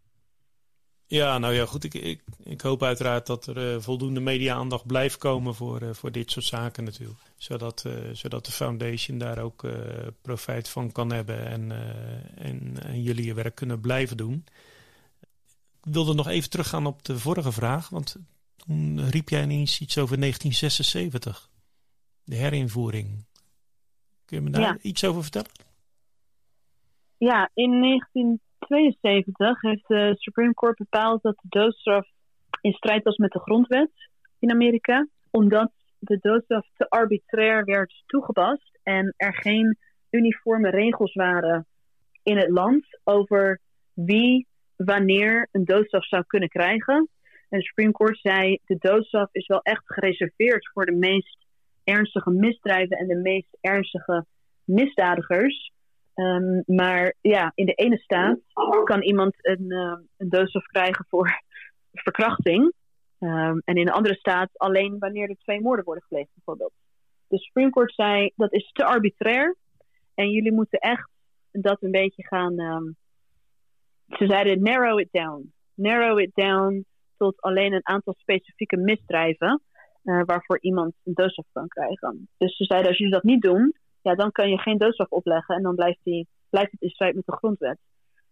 Ja, 1.10 1.38
nou 1.38 1.54
ja, 1.54 1.66
goed. 1.66 1.84
Ik, 1.84 1.94
ik, 1.94 2.22
ik 2.42 2.60
hoop 2.60 2.82
uiteraard 2.82 3.26
dat 3.26 3.46
er 3.46 3.74
uh, 3.74 3.80
voldoende 3.80 4.20
media-aandacht 4.20 4.86
blijft 4.86 5.18
komen 5.18 5.54
voor, 5.54 5.82
uh, 5.82 5.92
voor 5.92 6.12
dit 6.12 6.30
soort 6.30 6.44
zaken 6.44 6.84
natuurlijk. 6.84 7.18
Zodat, 7.36 7.84
uh, 7.86 7.92
zodat 8.12 8.44
de 8.44 8.52
foundation 8.52 9.18
daar 9.18 9.38
ook 9.38 9.66
profijt 10.22 10.68
van 10.68 10.92
kan 10.92 11.12
hebben 11.12 11.46
en, 11.46 11.72
en, 12.34 12.82
en 12.82 13.02
jullie 13.02 13.24
je 13.24 13.34
werk 13.34 13.54
kunnen 13.54 13.80
blijven 13.80 14.16
doen. 14.16 14.44
Ik 15.82 15.92
wilde 15.92 16.14
nog 16.14 16.28
even 16.28 16.50
teruggaan 16.50 16.86
op 16.86 17.04
de 17.04 17.18
vorige 17.18 17.52
vraag, 17.52 17.88
want 17.88 18.16
toen 18.56 19.08
riep 19.10 19.28
jij 19.28 19.42
ineens 19.42 19.80
iets 19.80 19.98
over 19.98 20.20
1976. 20.20 21.50
De 22.24 22.36
herinvoering. 22.36 23.24
Kun 24.24 24.36
je 24.36 24.42
me 24.42 24.50
daar 24.50 24.62
ja. 24.62 24.78
iets 24.82 25.04
over 25.04 25.22
vertellen? 25.22 25.50
Ja, 27.16 27.50
in 27.54 28.40
1972 28.58 29.60
heeft 29.60 29.86
de 29.86 30.14
Supreme 30.16 30.54
Court 30.54 30.76
bepaald 30.76 31.22
dat 31.22 31.36
de 31.36 31.58
doodstraf 31.58 32.06
in 32.60 32.72
strijd 32.72 33.04
was 33.04 33.16
met 33.16 33.32
de 33.32 33.40
grondwet 33.40 33.90
in 34.38 34.50
Amerika. 34.50 35.06
Omdat 35.30 35.72
de 35.98 36.18
doodstraf 36.20 36.66
te 36.76 36.88
arbitrair 36.88 37.64
werd 37.64 38.02
toegepast 38.06 38.78
en 38.82 39.14
er 39.16 39.34
geen 39.34 39.78
uniforme 40.10 40.70
regels 40.70 41.14
waren 41.14 41.66
in 42.22 42.36
het 42.36 42.50
land 42.50 43.00
over 43.04 43.60
wie 43.94 44.46
wanneer 44.76 45.48
een 45.52 45.64
doodstraf 45.64 46.06
zou 46.06 46.24
kunnen 46.26 46.48
krijgen. 46.48 47.08
En 47.48 47.58
de 47.58 47.64
Supreme 47.64 47.92
Court 47.92 48.18
zei: 48.18 48.58
de 48.64 48.76
doodstraf 48.78 49.28
is 49.32 49.46
wel 49.46 49.62
echt 49.62 49.82
gereserveerd 49.84 50.70
voor 50.72 50.86
de 50.86 50.96
meest 50.96 51.46
ernstige 51.84 52.30
misdrijven 52.30 52.96
en 52.96 53.06
de 53.06 53.16
meest 53.16 53.56
ernstige 53.60 54.26
misdadigers. 54.64 55.72
Um, 56.18 56.62
maar 56.66 57.14
ja, 57.20 57.52
in 57.54 57.66
de 57.66 57.72
ene 57.72 57.98
staat 57.98 58.38
kan 58.84 59.02
iemand 59.02 59.34
een, 59.36 59.64
uh, 59.68 59.98
een 60.16 60.62
krijgen 60.62 61.06
voor 61.08 61.42
verkrachting. 62.06 62.72
Um, 63.18 63.62
en 63.64 63.74
in 63.74 63.84
de 63.84 63.92
andere 63.92 64.14
staat 64.14 64.50
alleen 64.52 64.98
wanneer 64.98 65.28
er 65.28 65.36
twee 65.36 65.60
moorden 65.60 65.84
worden 65.84 66.02
gepleegd, 66.02 66.30
bijvoorbeeld. 66.34 66.72
De 67.28 67.38
Supreme 67.38 67.70
Court 67.70 67.94
zei 67.94 68.32
dat 68.36 68.52
is 68.52 68.70
te 68.72 68.84
arbitrair. 68.84 69.56
En 70.14 70.30
jullie 70.30 70.52
moeten 70.52 70.78
echt 70.78 71.08
dat 71.50 71.82
een 71.82 71.90
beetje 71.90 72.26
gaan. 72.26 72.54
Ze 74.08 74.26
zeiden 74.26 74.62
narrow 74.62 74.98
it 74.98 75.08
down. 75.10 75.52
Narrow 75.74 76.18
it 76.18 76.30
down 76.34 76.84
tot 77.16 77.40
alleen 77.40 77.72
een 77.72 77.86
aantal 77.86 78.14
specifieke 78.18 78.76
misdrijven. 78.76 79.62
Uh, 80.04 80.22
waarvoor 80.24 80.60
iemand 80.60 80.94
een 81.04 81.14
doodstraf 81.14 81.46
kan 81.52 81.68
krijgen. 81.68 82.28
Dus 82.36 82.56
ze 82.56 82.64
zeiden 82.64 82.88
als 82.88 82.98
jullie 82.98 83.12
dat 83.12 83.22
niet 83.22 83.42
doen, 83.42 83.74
ja, 84.08 84.14
dan 84.14 84.32
kan 84.32 84.50
je 84.50 84.58
geen 84.58 84.78
doodstraf 84.78 85.08
opleggen 85.10 85.56
en 85.56 85.62
dan 85.62 85.74
blijft, 85.74 85.98
die, 86.02 86.28
blijft 86.50 86.70
het 86.70 86.80
in 86.80 86.90
strijd 86.90 87.14
met 87.14 87.26
de 87.26 87.36
grondwet. 87.36 87.78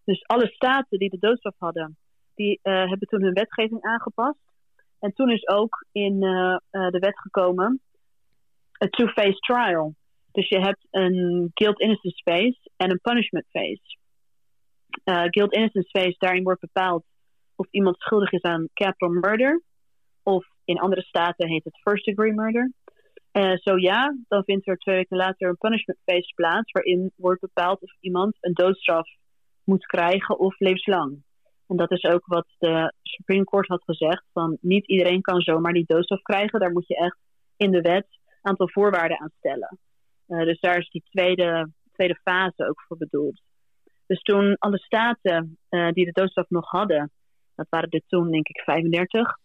Dus 0.04 0.26
alle 0.26 0.46
staten 0.46 0.98
die 0.98 1.10
de 1.10 1.18
doodstraf 1.18 1.54
hadden, 1.58 1.96
die 2.34 2.60
uh, 2.62 2.88
hebben 2.88 3.08
toen 3.08 3.22
hun 3.22 3.32
wetgeving 3.32 3.82
aangepast. 3.82 4.38
En 4.98 5.12
toen 5.12 5.30
is 5.30 5.48
ook 5.48 5.86
in 5.92 6.22
uh, 6.22 6.56
uh, 6.70 6.90
de 6.90 6.98
wet 6.98 7.18
gekomen 7.18 7.80
een 8.72 8.90
two-phase 8.90 9.38
trial. 9.38 9.94
Dus 10.32 10.48
je 10.48 10.58
hebt 10.58 10.86
een 10.90 11.50
guilt-innocence 11.54 12.22
phase 12.22 12.70
en 12.76 12.90
een 12.90 13.00
punishment 13.00 13.46
phase. 13.50 13.96
guilt-innocence 15.04 15.88
phase, 15.90 16.14
daarin 16.18 16.42
wordt 16.42 16.60
bepaald 16.60 17.04
of 17.56 17.66
iemand 17.70 17.96
schuldig 17.98 18.32
is 18.32 18.42
aan 18.42 18.68
capital 18.74 19.08
murder. 19.08 19.62
Of 20.22 20.46
in 20.64 20.78
andere 20.78 21.02
staten 21.02 21.48
heet 21.48 21.64
het 21.64 21.80
first 21.80 22.04
degree 22.04 22.32
murder. 22.32 22.72
Uh, 23.36 23.52
zo 23.56 23.76
ja, 23.76 24.16
dan 24.28 24.44
vindt 24.44 24.68
er 24.68 24.76
twee 24.76 24.96
weken 24.96 25.16
later 25.16 25.48
een 25.48 25.56
punishment 25.56 25.98
phase 26.04 26.32
plaats, 26.34 26.72
waarin 26.72 27.12
wordt 27.16 27.40
bepaald 27.40 27.82
of 27.82 27.96
iemand 28.00 28.36
een 28.40 28.52
doodstraf 28.52 29.08
moet 29.64 29.86
krijgen 29.86 30.38
of 30.38 30.58
levenslang. 30.58 31.22
En 31.66 31.76
dat 31.76 31.90
is 31.90 32.04
ook 32.04 32.26
wat 32.26 32.46
de 32.58 32.92
Supreme 33.02 33.44
Court 33.44 33.68
had 33.68 33.82
gezegd: 33.84 34.24
van 34.32 34.58
niet 34.60 34.86
iedereen 34.86 35.20
kan 35.20 35.40
zomaar 35.40 35.72
die 35.72 35.84
doodstraf 35.86 36.22
krijgen. 36.22 36.60
Daar 36.60 36.72
moet 36.72 36.86
je 36.86 36.96
echt 36.96 37.18
in 37.56 37.70
de 37.70 37.80
wet 37.80 38.06
een 38.06 38.50
aantal 38.50 38.68
voorwaarden 38.70 39.20
aan 39.20 39.32
stellen. 39.38 39.78
Uh, 40.28 40.44
dus 40.44 40.60
daar 40.60 40.78
is 40.78 40.90
die 40.90 41.04
tweede, 41.10 41.70
tweede 41.92 42.20
fase 42.22 42.68
ook 42.68 42.82
voor 42.86 42.96
bedoeld. 42.96 43.42
Dus 44.06 44.22
toen 44.22 44.56
alle 44.58 44.78
staten 44.78 45.58
uh, 45.70 45.90
die 45.90 46.04
de 46.04 46.12
doodstraf 46.12 46.48
nog 46.48 46.70
hadden, 46.70 47.10
dat 47.54 47.66
waren 47.70 47.90
er 47.90 48.02
toen 48.06 48.30
denk 48.30 48.48
ik 48.48 48.60
35, 48.60 49.38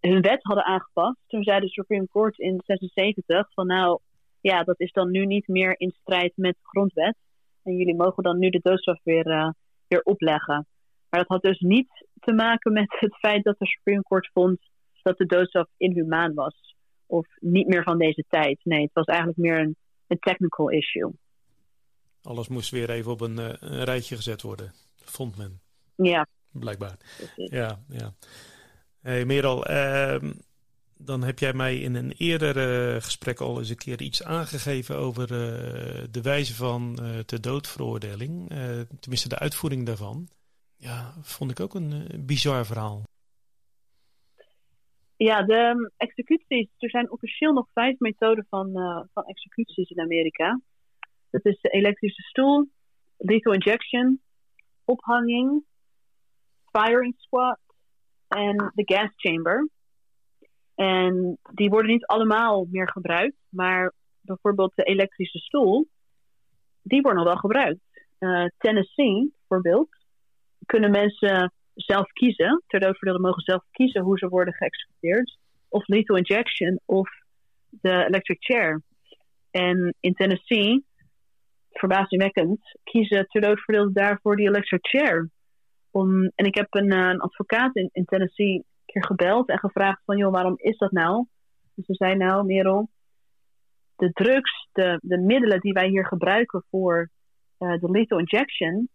hun 0.00 0.20
wet 0.20 0.42
hadden 0.42 0.64
aangepast. 0.64 1.16
Toen 1.26 1.42
zei 1.42 1.60
de 1.60 1.68
Supreme 1.68 2.08
Court 2.08 2.38
in 2.38 2.62
76 2.64 3.52
van 3.52 3.66
nou, 3.66 4.00
ja, 4.40 4.62
dat 4.62 4.80
is 4.80 4.92
dan 4.92 5.10
nu 5.10 5.26
niet 5.26 5.48
meer 5.48 5.74
in 5.80 5.94
strijd 6.00 6.32
met 6.36 6.54
de 6.54 6.68
grondwet. 6.68 7.16
En 7.62 7.76
jullie 7.76 7.96
mogen 7.96 8.22
dan 8.22 8.38
nu 8.38 8.50
de 8.50 8.60
doodstraf 8.62 9.00
weer, 9.02 9.26
uh, 9.26 9.50
weer 9.88 10.02
opleggen. 10.02 10.66
Maar 11.08 11.20
dat 11.20 11.28
had 11.28 11.42
dus 11.42 11.60
niet 11.60 12.06
te 12.20 12.32
maken 12.32 12.72
met 12.72 12.96
het 12.98 13.16
feit 13.16 13.44
dat 13.44 13.58
de 13.58 13.66
Supreme 13.66 14.02
Court 14.02 14.30
vond 14.32 14.58
dat 15.02 15.18
de 15.18 15.26
doodstraf 15.26 15.68
inhumaan 15.76 16.34
was. 16.34 16.76
Of 17.06 17.26
niet 17.40 17.66
meer 17.66 17.82
van 17.82 17.98
deze 17.98 18.24
tijd. 18.28 18.60
Nee, 18.62 18.82
het 18.82 18.92
was 18.92 19.04
eigenlijk 19.04 19.38
meer 19.38 19.58
een, 19.58 19.76
een 20.06 20.18
technical 20.18 20.68
issue. 20.68 21.12
Alles 22.22 22.48
moest 22.48 22.70
weer 22.70 22.90
even 22.90 23.12
op 23.12 23.20
een, 23.20 23.38
uh, 23.38 23.48
een 23.58 23.84
rijtje 23.84 24.16
gezet 24.16 24.42
worden, 24.42 24.72
vond 24.96 25.36
men. 25.36 25.60
Ja. 25.96 26.26
Blijkbaar. 26.52 26.96
Ja, 27.34 27.78
ja. 27.88 28.14
Hey 29.08 29.24
Merel, 29.24 29.70
uh, 29.70 30.30
dan 30.98 31.22
heb 31.22 31.38
jij 31.38 31.52
mij 31.52 31.76
in 31.76 31.94
een 31.94 32.12
eerder 32.16 32.54
gesprek 33.02 33.40
al 33.40 33.58
eens 33.58 33.68
een 33.68 33.76
keer 33.76 34.00
iets 34.00 34.24
aangegeven 34.24 34.96
over 34.96 35.22
uh, 35.22 36.04
de 36.10 36.22
wijze 36.22 36.54
van 36.54 36.98
uh, 37.02 37.18
de 37.26 37.40
doodveroordeling. 37.40 38.48
tenminste, 39.00 39.28
de 39.28 39.38
uitvoering 39.38 39.86
daarvan. 39.86 40.28
Ja, 40.76 41.14
vond 41.22 41.50
ik 41.50 41.60
ook 41.60 41.74
een 41.74 42.22
bizar 42.26 42.66
verhaal. 42.66 43.02
Ja, 45.16 45.42
de 45.42 45.54
um, 45.54 45.90
executies. 45.96 46.68
Er 46.78 46.90
zijn 46.90 47.10
officieel 47.10 47.52
nog 47.52 47.68
vijf 47.72 47.98
methoden 47.98 48.46
van, 48.48 48.72
van 49.12 49.24
executies 49.24 49.90
in 49.90 50.00
Amerika. 50.00 50.60
Dat 51.30 51.44
is 51.44 51.60
de 51.60 51.68
elektrische 51.68 52.22
stoel, 52.22 52.68
lethal 53.16 53.52
injection, 53.52 54.20
ophanging, 54.84 55.64
firing 56.72 57.14
squad 57.16 57.58
en 58.28 58.72
de 58.74 58.94
gas 58.94 59.10
chamber. 59.16 59.68
En 60.74 61.38
die 61.54 61.68
worden 61.68 61.90
niet 61.90 62.06
allemaal 62.06 62.66
meer 62.70 62.90
gebruikt, 62.90 63.36
maar 63.48 63.92
bijvoorbeeld 64.20 64.72
de 64.74 64.82
elektrische 64.82 65.38
stoel, 65.38 65.88
die 66.82 67.00
worden 67.00 67.22
nog 67.22 67.32
wel 67.32 67.40
gebruikt. 67.40 67.80
Uh, 68.18 68.44
Tennessee 68.58 69.32
bijvoorbeeld, 69.38 69.88
kunnen 70.66 70.90
mensen 70.90 71.52
zelf 71.74 72.12
kiezen, 72.12 72.62
ter 72.66 72.80
doodverdeelde 72.80 73.22
mogen 73.22 73.42
zelf 73.42 73.64
kiezen 73.70 74.02
hoe 74.02 74.18
ze 74.18 74.28
worden 74.28 74.54
geëxecuteerd. 74.54 75.38
Of 75.68 75.86
lethal 75.86 76.16
injection 76.16 76.80
of 76.84 77.08
de 77.68 78.04
electric 78.04 78.36
chair. 78.40 78.82
En 79.50 79.94
in 80.00 80.14
Tennessee, 80.14 80.84
verbazingwekkend, 81.70 82.78
kiezen 82.84 83.26
ter 83.26 83.40
doodverdeelde 83.40 83.92
daarvoor 83.92 84.36
die 84.36 84.48
electric 84.48 84.86
chair. 84.86 85.30
En 86.34 86.44
ik 86.46 86.54
heb 86.54 86.66
een, 86.74 86.92
eh, 86.92 87.08
een 87.08 87.20
advocaat 87.20 87.76
in, 87.76 87.88
in 87.92 88.04
Tennessee 88.04 88.54
een 88.54 88.64
keer 88.84 89.04
gebeld 89.04 89.48
en 89.48 89.58
gevraagd 89.58 90.02
van, 90.04 90.16
joh, 90.16 90.32
waarom 90.32 90.54
is 90.56 90.78
dat 90.78 90.92
nou? 90.92 91.26
Dus 91.74 91.86
ze 91.86 91.94
zei, 91.94 92.16
nou, 92.16 92.44
Merel, 92.44 92.88
de 93.96 94.12
drugs, 94.12 94.68
de, 94.72 94.98
de 95.02 95.18
middelen 95.18 95.60
die 95.60 95.72
wij 95.72 95.88
hier 95.88 96.06
gebruiken 96.06 96.64
voor 96.70 97.10
uh, 97.58 97.78
de 97.80 97.90
lethal 97.90 98.18
injection, 98.18 98.88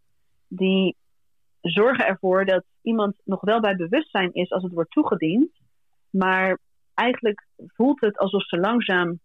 die 0.47 0.95
zorgen 1.61 2.07
ervoor 2.07 2.45
dat 2.45 2.63
iemand 2.81 3.15
nog 3.23 3.41
wel 3.41 3.59
bij 3.59 3.75
bewustzijn 3.75 4.33
is 4.33 4.51
als 4.51 4.63
het 4.63 4.73
wordt 4.73 4.91
toegediend, 4.91 5.51
maar 6.09 6.59
eigenlijk 6.93 7.47
voelt 7.57 8.01
het 8.01 8.17
alsof 8.17 8.47
ze 8.47 8.57
langzaam 8.57 9.19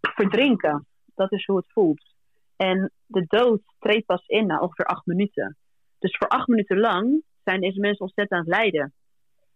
verdrinken. 0.00 0.86
Dat 1.14 1.32
is 1.32 1.46
hoe 1.46 1.56
het 1.56 1.72
voelt. 1.72 2.14
En 2.56 2.90
de 3.06 3.24
dood 3.26 3.60
treedt 3.78 4.06
pas 4.06 4.26
in 4.26 4.46
na 4.46 4.60
ongeveer 4.60 4.86
acht 4.86 5.06
minuten. 5.06 5.56
Dus 6.00 6.16
voor 6.16 6.28
acht 6.28 6.48
minuten 6.48 6.78
lang 6.78 7.22
zijn 7.44 7.60
deze 7.60 7.80
mensen 7.80 8.04
ontzettend 8.04 8.40
aan 8.40 8.46
het 8.46 8.56
lijden. 8.56 8.92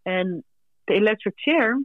En 0.02 0.44
de 0.84 0.94
electric 0.94 1.32
chair 1.36 1.84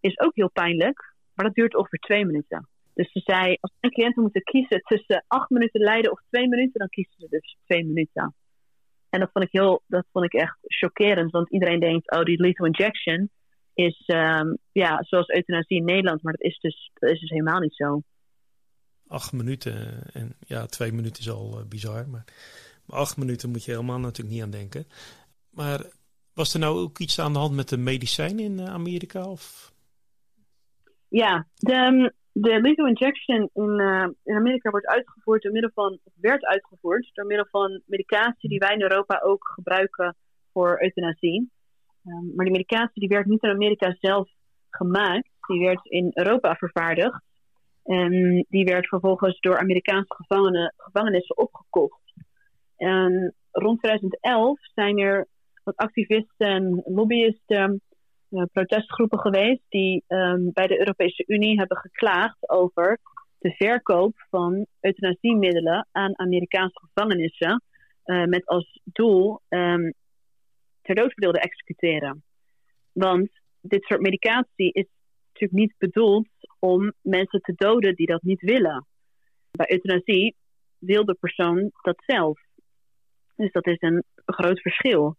is 0.00 0.18
ook 0.18 0.34
heel 0.34 0.50
pijnlijk, 0.50 1.14
maar 1.34 1.46
dat 1.46 1.54
duurt 1.54 1.76
ongeveer 1.76 1.98
twee 1.98 2.26
minuten. 2.26 2.68
Dus 2.94 3.12
ze 3.12 3.20
zei, 3.24 3.56
als 3.60 3.72
mijn 3.80 3.92
cliënten 3.92 4.22
moeten 4.22 4.42
kiezen 4.42 4.80
tussen 4.80 5.24
acht 5.26 5.50
minuten 5.50 5.80
lijden 5.80 6.12
of 6.12 6.20
twee 6.28 6.48
minuten, 6.48 6.78
dan 6.78 6.88
kiezen 6.88 7.14
ze 7.18 7.26
dus 7.28 7.56
twee 7.64 7.84
minuten. 7.84 8.34
En 9.10 9.20
dat 9.20 9.30
vond 9.32 9.44
ik, 9.44 9.52
heel, 9.52 9.82
dat 9.86 10.06
vond 10.12 10.24
ik 10.24 10.32
echt 10.32 10.58
chockerend, 10.60 11.30
want 11.30 11.50
iedereen 11.50 11.80
denkt, 11.80 12.10
oh, 12.10 12.22
die 12.22 12.40
lethal 12.40 12.66
injection 12.66 13.30
is 13.74 14.02
um, 14.06 14.58
ja, 14.72 15.02
zoals 15.02 15.28
euthanasie 15.28 15.76
in 15.76 15.84
Nederland, 15.84 16.22
maar 16.22 16.32
dat 16.32 16.42
is 16.42 16.58
dus, 16.58 16.90
dat 16.94 17.10
is 17.10 17.20
dus 17.20 17.30
helemaal 17.30 17.60
niet 17.60 17.74
zo. 17.74 18.02
Acht 19.06 19.32
minuten 19.32 20.02
en 20.12 20.36
ja, 20.46 20.66
twee 20.66 20.92
minuten 20.92 21.20
is 21.20 21.30
al 21.30 21.58
uh, 21.58 21.68
bizar, 21.68 22.08
maar 22.08 22.24
acht 22.92 23.16
minuten 23.16 23.50
moet 23.50 23.64
je 23.64 23.70
helemaal 23.70 23.98
natuurlijk 23.98 24.34
niet 24.34 24.44
aan 24.44 24.50
denken. 24.50 24.86
Maar 25.50 25.80
was 26.34 26.54
er 26.54 26.60
nou 26.60 26.78
ook 26.78 26.98
iets 26.98 27.18
aan 27.18 27.32
de 27.32 27.38
hand 27.38 27.54
met 27.54 27.68
de 27.68 27.76
medicijn 27.76 28.38
in 28.38 28.58
eh, 28.58 28.72
Amerika? 28.72 29.28
Of? 29.28 29.72
Ja, 31.08 31.46
de, 31.54 32.12
de 32.32 32.60
lethal 32.60 32.86
injection 32.86 33.50
in, 33.52 33.80
uh, 33.80 34.08
in 34.24 34.36
Amerika 34.36 34.70
wordt 34.70 34.86
uitgevoerd 34.86 35.42
door 35.42 35.52
middel 35.52 35.70
van, 35.74 35.98
werd 36.14 36.44
uitgevoerd 36.44 37.10
door 37.12 37.26
middel 37.26 37.46
van 37.50 37.82
medicatie 37.86 38.48
die 38.48 38.58
wij 38.58 38.74
in 38.74 38.82
Europa 38.82 39.20
ook 39.24 39.50
gebruiken 39.54 40.16
voor 40.52 40.82
euthanasie. 40.82 41.50
Um, 42.04 42.32
maar 42.34 42.44
die 42.44 42.54
medicatie 42.54 43.00
die 43.00 43.08
werd 43.08 43.26
niet 43.26 43.42
in 43.42 43.50
Amerika 43.50 43.96
zelf 44.00 44.28
gemaakt, 44.70 45.28
die 45.46 45.60
werd 45.60 45.86
in 45.86 46.10
Europa 46.14 46.54
vervaardigd. 46.54 47.22
En 47.84 48.46
die 48.48 48.64
werd 48.64 48.88
vervolgens 48.88 49.40
door 49.40 49.58
Amerikaanse 49.58 50.14
gevangenen, 50.14 50.74
gevangenissen 50.76 51.38
opgekocht. 51.38 52.09
En 52.80 53.34
rond 53.50 53.78
2011 53.78 54.58
zijn 54.74 54.98
er 54.98 55.26
wat 55.64 55.76
activisten 55.76 56.46
en 56.46 56.82
lobbyisten 56.84 57.80
uh, 58.30 58.42
protestgroepen 58.52 59.18
geweest 59.18 59.62
die 59.68 60.04
um, 60.08 60.50
bij 60.52 60.66
de 60.66 60.78
Europese 60.78 61.24
Unie 61.26 61.58
hebben 61.58 61.76
geklaagd 61.76 62.50
over 62.50 62.98
de 63.38 63.50
verkoop 63.50 64.26
van 64.30 64.66
euthanasiemiddelen 64.80 65.88
aan 65.92 66.18
Amerikaanse 66.18 66.80
gevangenissen. 66.80 67.62
Uh, 68.04 68.24
met 68.24 68.46
als 68.46 68.80
doel 68.84 69.40
um, 69.48 69.94
ter 70.82 70.94
dood 70.94 71.12
te 71.16 71.40
executeren. 71.40 72.22
Want 72.92 73.30
dit 73.60 73.84
soort 73.84 74.00
medicatie 74.00 74.72
is 74.72 74.86
natuurlijk 75.26 75.60
niet 75.60 75.74
bedoeld 75.78 76.28
om 76.58 76.92
mensen 77.02 77.40
te 77.40 77.52
doden 77.56 77.94
die 77.94 78.06
dat 78.06 78.22
niet 78.22 78.40
willen. 78.40 78.86
Bij 79.50 79.72
euthanasie 79.72 80.34
wil 80.78 81.04
de 81.04 81.14
persoon 81.14 81.70
dat 81.82 82.02
zelf. 82.06 82.40
Dus 83.40 83.52
dat 83.52 83.66
is 83.66 83.80
een 83.80 84.04
groot 84.26 84.60
verschil. 84.60 85.16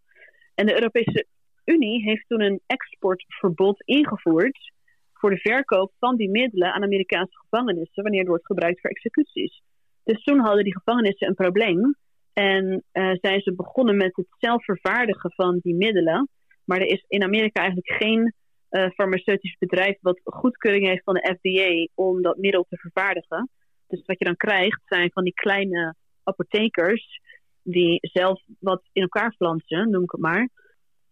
En 0.56 0.66
de 0.66 0.74
Europese 0.74 1.26
Unie 1.66 2.04
heeft 2.04 2.28
toen 2.28 2.42
een 2.42 2.62
exportverbod 2.66 3.82
ingevoerd 3.86 4.72
voor 5.14 5.30
de 5.30 5.38
verkoop 5.38 5.92
van 6.00 6.16
die 6.16 6.30
middelen 6.30 6.74
aan 6.74 6.84
Amerikaanse 6.84 7.38
gevangenissen 7.38 8.04
wanneer 8.04 8.20
het 8.20 8.30
wordt 8.30 8.46
gebruikt 8.46 8.82
voor 8.82 8.90
executies. 8.90 9.62
Dus 10.04 10.24
toen 10.24 10.40
hadden 10.40 10.64
die 10.64 10.78
gevangenissen 10.78 11.28
een 11.28 11.36
probleem 11.36 11.96
en 12.34 12.84
uh, 12.94 13.12
zijn 13.22 13.42
ze 13.42 13.54
begonnen 13.54 13.98
met 13.98 14.16
het 14.16 14.28
zelf 14.40 14.64
vervaardigen 14.64 15.32
van 15.32 15.60
die 15.62 15.76
middelen. 15.76 16.30
Maar 16.64 16.80
er 16.80 16.88
is 16.88 17.06
in 17.08 17.24
Amerika 17.24 17.60
eigenlijk 17.60 17.92
geen 17.92 18.34
uh, 18.70 18.90
farmaceutisch 18.90 19.56
bedrijf 19.60 19.98
wat 20.02 20.22
goedkeuring 20.24 20.86
heeft 20.86 21.04
van 21.04 21.14
de 21.14 21.36
FDA 21.40 22.02
om 22.04 22.22
dat 22.22 22.38
middel 22.38 22.66
te 22.70 22.78
vervaardigen. 22.78 23.50
Dus 23.88 24.06
wat 24.06 24.20
je 24.20 24.26
dan 24.26 24.38
krijgt 24.38 24.82
zijn 24.86 25.12
van 25.14 25.24
die 25.24 25.34
kleine 25.34 25.96
apothekers 26.24 27.20
die 27.64 28.00
zelf 28.02 28.42
wat 28.60 28.82
in 28.92 29.02
elkaar 29.02 29.34
flansen, 29.34 29.90
noem 29.90 30.04
ik 30.04 30.12
het 30.12 30.22
maar. 30.22 30.50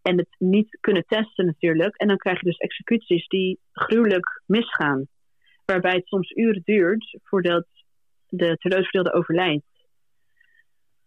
En 0.01 0.17
het 0.17 0.35
niet 0.37 0.77
kunnen 0.79 1.05
testen 1.07 1.45
natuurlijk. 1.45 1.95
En 1.97 2.07
dan 2.07 2.17
krijg 2.17 2.39
je 2.39 2.45
dus 2.45 2.57
executies 2.57 3.27
die 3.27 3.59
gruwelijk 3.71 4.41
misgaan. 4.45 5.07
Waarbij 5.65 5.93
het 5.93 6.07
soms 6.07 6.31
uren 6.31 6.61
duurt 6.63 7.19
voordat 7.23 7.67
de 8.27 8.57
terdoodverdeelde 8.57 9.13
overlijdt. 9.13 9.65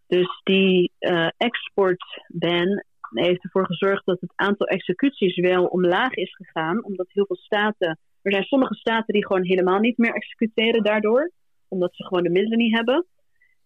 Dus 0.07 0.41
die 0.45 0.93
uh, 1.01 1.29
exportban 1.37 2.85
heeft 3.11 3.45
ervoor 3.45 3.67
gezorgd 3.67 4.05
dat 4.07 4.21
het 4.21 4.33
aantal 4.35 4.67
executies 4.67 5.37
wel 5.37 5.65
omlaag 5.65 6.15
is 6.15 6.35
gegaan. 6.35 6.85
Omdat 6.85 7.07
heel 7.09 7.27
veel 7.27 7.37
staten. 7.37 7.99
Er 8.23 8.33
zijn 8.33 8.45
sommige 8.45 8.75
staten 8.75 9.15
die 9.15 9.27
gewoon 9.27 9.45
helemaal 9.45 9.79
niet 9.79 9.99
meer 9.99 10.15
executeren 10.15 10.83
daardoor. 10.83 11.31
Omdat 11.69 11.95
ze 11.95 12.05
gewoon 12.05 12.23
de 12.23 12.31
middelen 12.31 12.59
niet 12.59 12.77
hebben. 12.77 13.07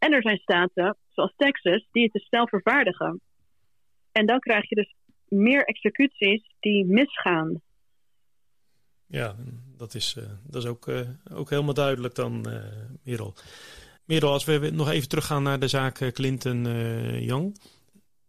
En 0.06 0.12
er 0.12 0.22
zijn 0.22 0.38
staten, 0.38 0.96
zoals 1.10 1.32
Texas, 1.36 1.88
die 1.90 2.02
het 2.02 2.12
dus 2.12 2.26
zelf 2.30 2.48
vervaardigen. 2.48 3.20
En 4.12 4.26
dan 4.26 4.38
krijg 4.38 4.68
je 4.68 4.74
dus 4.74 4.94
meer 5.28 5.64
executies 5.64 6.54
die 6.60 6.84
misgaan. 6.84 7.60
Ja, 9.06 9.34
dat 9.76 9.94
is, 9.94 10.16
uh, 10.18 10.24
dat 10.46 10.62
is 10.62 10.68
ook, 10.68 10.86
uh, 10.86 11.00
ook 11.32 11.50
helemaal 11.50 11.74
duidelijk 11.74 12.14
dan, 12.14 12.48
uh, 12.48 12.64
Merel. 13.02 13.34
Merel, 14.04 14.32
als 14.32 14.44
we 14.44 14.70
nog 14.72 14.90
even 14.90 15.08
teruggaan 15.08 15.42
naar 15.42 15.58
de 15.58 15.68
zaak 15.68 16.12
Clinton-Young. 16.12 17.56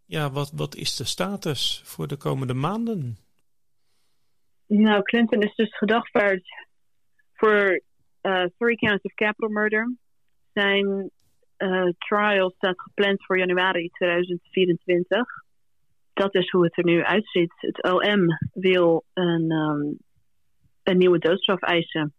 ja, 0.06 0.32
wat, 0.32 0.52
wat 0.56 0.76
is 0.76 0.96
de 0.96 1.04
status 1.06 1.82
voor 1.84 2.08
de 2.08 2.18
komende 2.18 2.54
maanden? 2.54 3.18
Nou, 4.68 5.02
Clinton 5.02 5.42
is 5.42 5.56
dus 5.56 5.78
gedagvaard 5.78 6.44
voor 7.34 7.82
three 8.58 8.76
counts 8.76 9.04
of 9.04 9.14
capital 9.14 9.50
murder. 9.50 9.96
Zijn 10.54 11.12
trial 11.98 12.52
staat 12.56 12.82
gepland 12.82 13.26
voor 13.26 13.38
januari 13.38 13.90
2024 13.90 15.46
dat 16.18 16.36
is 16.36 16.50
hoe 16.50 16.64
het 16.64 16.78
er 16.78 16.84
nu 16.84 17.04
uitziet. 17.04 17.54
Het 17.58 17.84
OM 17.84 18.26
wil 18.54 19.06
een, 19.14 19.52
um, 19.52 19.98
een 20.84 20.98
nieuwe 20.98 21.20
doodstraf 21.20 21.62
eisen. 21.62 22.14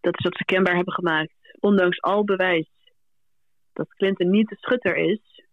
Dat 0.00 0.18
is 0.18 0.24
wat 0.24 0.36
ze 0.36 0.44
kenbaar 0.44 0.74
hebben 0.74 0.94
gemaakt. 0.94 1.32
Ondanks 1.60 2.00
al 2.00 2.24
bewijs 2.24 2.68
dat 3.72 3.94
Clinton 3.94 4.30
niet 4.30 4.48
de 4.48 4.56
schutter 4.56 4.96
is. 4.96 5.44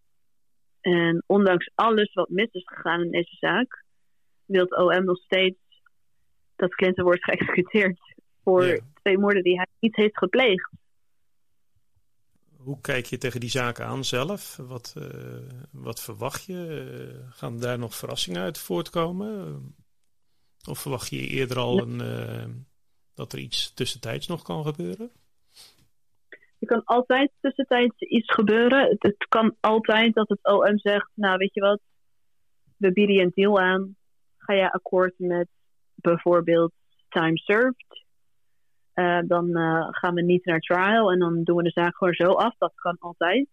En 0.82 1.24
ondanks 1.26 1.71
alles 1.76 2.13
wat 2.13 2.30
mis 2.30 2.52
is 2.52 2.63
gegaan 2.65 3.02
in 3.02 3.12
deze 3.12 3.36
zaak, 3.39 3.84
wil 4.45 4.62
het 4.62 4.78
OM 4.78 5.06
nog 5.06 5.17
steeds 5.17 5.58
dat 6.56 6.76
Clinton 6.76 7.04
wordt 7.04 7.24
geëxecuteerd 7.24 8.00
voor 8.43 8.80
twee 8.93 9.17
moorden 9.17 9.43
die 9.43 9.56
hij 9.56 9.67
niet 9.80 9.95
heeft 9.95 10.17
gepleegd. 10.17 10.71
Hoe 12.65 12.82
kijk 12.82 13.06
je 13.06 13.17
tegen 13.17 13.39
die 13.39 13.49
zaken 13.49 13.86
aan 13.86 14.04
zelf? 14.04 14.56
Wat, 14.56 14.95
uh, 14.97 15.06
wat 15.71 16.01
verwacht 16.01 16.45
je? 16.45 16.88
Uh, 17.13 17.32
gaan 17.32 17.60
daar 17.60 17.80
nog 17.80 17.95
verrassingen 17.95 18.41
uit 18.41 18.58
voortkomen? 18.58 19.75
Of 20.69 20.80
verwacht 20.80 21.10
je 21.10 21.28
eerder 21.28 21.58
al 21.58 21.82
een, 21.82 21.99
uh, 22.01 22.45
dat 23.13 23.34
er 23.34 23.39
iets 23.39 23.73
tussentijds 23.73 24.28
nog 24.28 24.41
kan 24.41 24.63
gebeuren? 24.63 25.12
Er 26.60 26.67
kan 26.67 26.84
altijd 26.84 27.32
tussentijds 27.41 27.99
iets 27.99 28.34
gebeuren. 28.34 28.89
Het, 28.89 29.04
het, 29.04 29.25
kan 29.30 29.56
altijd 29.60 30.13
dat 30.13 30.30
het 30.30 30.43
OM 30.43 30.80
zegt, 30.80 31.10
nou 31.13 31.38
weet 31.38 31.54
je 31.54 31.62
wat, 31.62 31.80
we 32.78 32.91
bieden 32.91 33.15
je 33.15 33.21
een 33.21 33.32
deal 33.34 33.60
aan. 33.60 33.95
Ga 34.38 34.54
je 34.54 34.71
akkoord 34.71 35.13
met 35.17 35.47
bijvoorbeeld 35.95 36.71
time 37.10 37.38
served? 37.38 38.05
Uh, 38.95 39.19
dan 39.27 39.49
uh, 39.49 39.88
gaan 39.89 40.13
we 40.13 40.21
niet 40.21 40.45
naar 40.45 40.60
trial 40.60 41.12
en 41.12 41.19
dan 41.19 41.43
doen 41.43 41.55
we 41.55 41.63
de 41.63 41.69
zaak 41.69 41.95
gewoon 41.95 42.13
zo 42.13 42.31
af. 42.31 42.58
Dat 42.58 42.73
kan 42.75 42.97
altijd. 42.99 43.47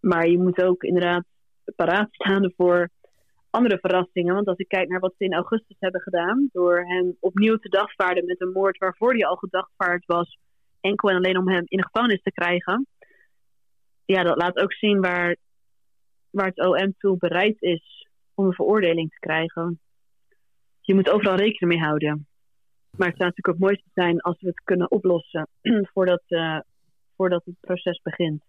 Maar 0.00 0.28
je 0.28 0.38
moet 0.38 0.62
ook 0.62 0.82
inderdaad 0.82 1.24
paraat 1.76 2.08
staan 2.10 2.52
voor 2.56 2.88
andere 3.50 3.78
verrassingen. 3.78 4.34
Want 4.34 4.46
als 4.46 4.58
ik 4.58 4.68
kijk 4.68 4.88
naar 4.88 5.00
wat 5.00 5.14
ze 5.18 5.24
in 5.24 5.34
augustus 5.34 5.76
hebben 5.78 6.00
gedaan, 6.00 6.48
door 6.52 6.84
hem 6.86 7.16
opnieuw 7.20 7.56
te 7.56 7.68
dagvaarden 7.68 8.24
met 8.24 8.40
een 8.40 8.52
moord 8.52 8.78
waarvoor 8.78 9.12
hij 9.12 9.26
al 9.26 9.36
gedagvaard 9.36 10.06
was, 10.06 10.38
enkel 10.80 11.08
en 11.08 11.16
alleen 11.16 11.38
om 11.38 11.48
hem 11.48 11.64
in 11.66 11.78
de 11.78 11.84
gevangenis 11.84 12.22
te 12.22 12.32
krijgen. 12.32 12.86
Ja, 14.04 14.22
dat 14.22 14.36
laat 14.36 14.58
ook 14.58 14.72
zien 14.72 15.00
waar, 15.00 15.36
waar 16.30 16.46
het 16.46 16.66
OM 16.66 16.94
toe 16.98 17.16
bereid 17.18 17.62
is 17.62 18.08
om 18.34 18.46
een 18.46 18.52
veroordeling 18.52 19.10
te 19.10 19.18
krijgen. 19.18 19.80
Je 20.80 20.94
moet 20.94 21.10
overal 21.10 21.36
rekening 21.36 21.72
mee 21.72 21.88
houden. 21.88 22.28
Maar 22.96 23.08
het 23.08 23.16
zou 23.16 23.28
natuurlijk 23.28 23.48
ook 23.48 23.58
mooi 23.58 23.82
zijn 23.94 24.20
als 24.20 24.40
we 24.40 24.46
het 24.46 24.62
kunnen 24.64 24.90
oplossen 24.90 25.48
voordat, 25.92 26.22
uh, 26.28 26.58
voordat 27.16 27.44
het 27.44 27.54
proces 27.60 28.00
begint. 28.02 28.42